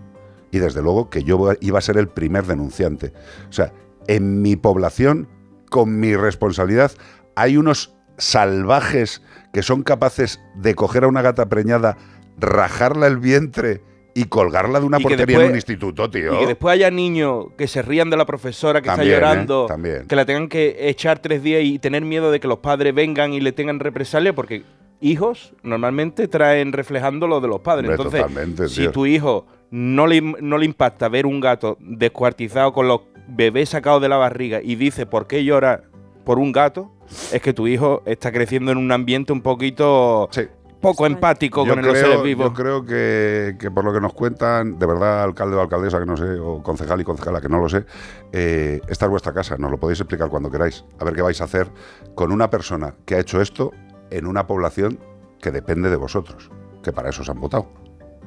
Y 0.50 0.58
desde 0.58 0.82
luego 0.82 1.10
que 1.10 1.22
yo 1.22 1.52
iba 1.60 1.78
a 1.78 1.82
ser 1.82 1.96
el 1.98 2.08
primer 2.08 2.44
denunciante. 2.46 3.12
O 3.48 3.52
sea, 3.52 3.72
en 4.08 4.42
mi 4.42 4.56
población, 4.56 5.28
con 5.70 6.00
mi 6.00 6.16
responsabilidad, 6.16 6.90
hay 7.36 7.56
unos 7.56 7.94
salvajes 8.16 9.22
que 9.52 9.62
son 9.62 9.82
capaces 9.82 10.40
de 10.56 10.74
coger 10.74 11.04
a 11.04 11.08
una 11.08 11.22
gata 11.22 11.48
preñada, 11.48 11.96
rajarla 12.40 13.06
el 13.06 13.18
vientre 13.18 13.80
y 14.14 14.24
colgarla 14.24 14.80
de 14.80 14.86
una 14.86 14.98
portería 14.98 15.44
en 15.44 15.50
un 15.50 15.54
instituto, 15.54 16.10
tío. 16.10 16.34
Y 16.34 16.38
que 16.38 16.46
después 16.48 16.72
haya 16.72 16.90
niños 16.90 17.46
que 17.56 17.68
se 17.68 17.82
rían 17.82 18.10
de 18.10 18.16
la 18.16 18.26
profesora 18.26 18.80
que 18.80 18.88
También, 18.88 19.12
está 19.14 19.16
¿eh? 19.16 19.20
llorando, 19.30 19.66
También. 19.66 20.06
que 20.08 20.16
la 20.16 20.24
tengan 20.24 20.48
que 20.48 20.88
echar 20.88 21.20
tres 21.20 21.42
días 21.42 21.62
y 21.62 21.78
tener 21.78 22.04
miedo 22.04 22.30
de 22.32 22.40
que 22.40 22.48
los 22.48 22.58
padres 22.58 22.94
vengan 22.94 23.32
y 23.32 23.40
le 23.40 23.52
tengan 23.52 23.78
represalia, 23.78 24.32
porque 24.32 24.64
hijos 25.00 25.54
normalmente 25.62 26.26
traen 26.26 26.72
reflejando 26.72 27.28
lo 27.28 27.40
de 27.40 27.46
los 27.48 27.60
padres. 27.60 27.90
Entonces, 27.92 28.20
totalmente, 28.22 28.68
si 28.68 28.80
tío. 28.82 28.90
tu 28.90 29.06
hijo 29.06 29.46
no 29.70 30.08
le, 30.08 30.20
no 30.20 30.58
le 30.58 30.64
impacta 30.64 31.08
ver 31.08 31.24
un 31.26 31.38
gato 31.38 31.76
descuartizado 31.80 32.72
con 32.72 32.88
los 32.88 33.02
bebés 33.28 33.68
sacados 33.68 34.02
de 34.02 34.08
la 34.08 34.16
barriga 34.16 34.60
y 34.62 34.74
dice 34.74 35.06
por 35.06 35.28
qué 35.28 35.44
llora 35.44 35.82
por 36.24 36.38
un 36.40 36.50
gato, 36.50 36.90
es 37.32 37.40
que 37.40 37.52
tu 37.52 37.68
hijo 37.68 38.02
está 38.04 38.32
creciendo 38.32 38.72
en 38.72 38.78
un 38.78 38.90
ambiente 38.90 39.32
un 39.32 39.42
poquito 39.42 40.28
Sí. 40.32 40.42
Poco 40.80 41.06
empático 41.06 41.64
Yo 41.64 41.74
con 41.74 41.84
los 41.84 41.98
seres 41.98 42.22
vivos. 42.22 42.46
yo 42.46 42.54
creo 42.54 42.84
que, 42.84 43.56
que 43.58 43.70
por 43.70 43.84
lo 43.84 43.92
que 43.92 44.00
nos 44.00 44.12
cuentan, 44.12 44.78
de 44.78 44.86
verdad, 44.86 45.22
alcalde 45.22 45.56
o 45.56 45.60
alcaldesa, 45.60 45.98
que 45.98 46.06
no 46.06 46.16
sé, 46.16 46.38
o 46.38 46.62
concejal 46.62 47.00
y 47.00 47.04
concejala, 47.04 47.40
que 47.40 47.48
no 47.48 47.58
lo 47.58 47.68
sé, 47.68 47.84
eh, 48.32 48.80
esta 48.88 49.06
es 49.06 49.10
vuestra 49.10 49.32
casa, 49.32 49.56
nos 49.58 49.70
lo 49.70 49.78
podéis 49.78 50.00
explicar 50.00 50.28
cuando 50.28 50.50
queráis. 50.50 50.84
A 50.98 51.04
ver 51.04 51.14
qué 51.14 51.22
vais 51.22 51.40
a 51.40 51.44
hacer 51.44 51.70
con 52.14 52.32
una 52.32 52.50
persona 52.50 52.94
que 53.04 53.16
ha 53.16 53.18
hecho 53.18 53.40
esto 53.40 53.72
en 54.10 54.26
una 54.26 54.46
población 54.46 54.98
que 55.40 55.50
depende 55.50 55.90
de 55.90 55.96
vosotros, 55.96 56.50
que 56.82 56.92
para 56.92 57.10
eso 57.10 57.22
os 57.22 57.28
han 57.28 57.40
votado. 57.40 57.68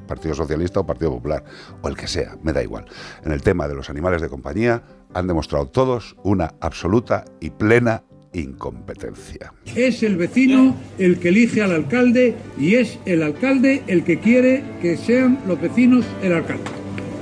Partido 0.06 0.34
Socialista 0.34 0.80
o 0.80 0.86
Partido 0.86 1.10
Popular, 1.10 1.44
o 1.80 1.88
el 1.88 1.96
que 1.96 2.08
sea, 2.08 2.36
me 2.42 2.52
da 2.52 2.62
igual. 2.62 2.86
En 3.24 3.32
el 3.32 3.42
tema 3.42 3.68
de 3.68 3.74
los 3.74 3.88
animales 3.88 4.20
de 4.20 4.28
compañía 4.28 4.82
han 5.14 5.26
demostrado 5.26 5.66
todos 5.66 6.16
una 6.22 6.54
absoluta 6.60 7.24
y 7.40 7.50
plena 7.50 8.02
incompetencia. 8.32 9.52
Es 9.74 10.02
el 10.02 10.16
vecino 10.16 10.76
el 10.98 11.18
que 11.18 11.28
elige 11.28 11.62
al 11.62 11.72
alcalde 11.72 12.34
y 12.58 12.74
es 12.74 12.98
el 13.04 13.22
alcalde 13.22 13.82
el 13.86 14.04
que 14.04 14.18
quiere 14.18 14.62
que 14.80 14.96
sean 14.96 15.38
los 15.46 15.60
vecinos 15.60 16.04
el 16.22 16.32
alcalde. 16.32 16.81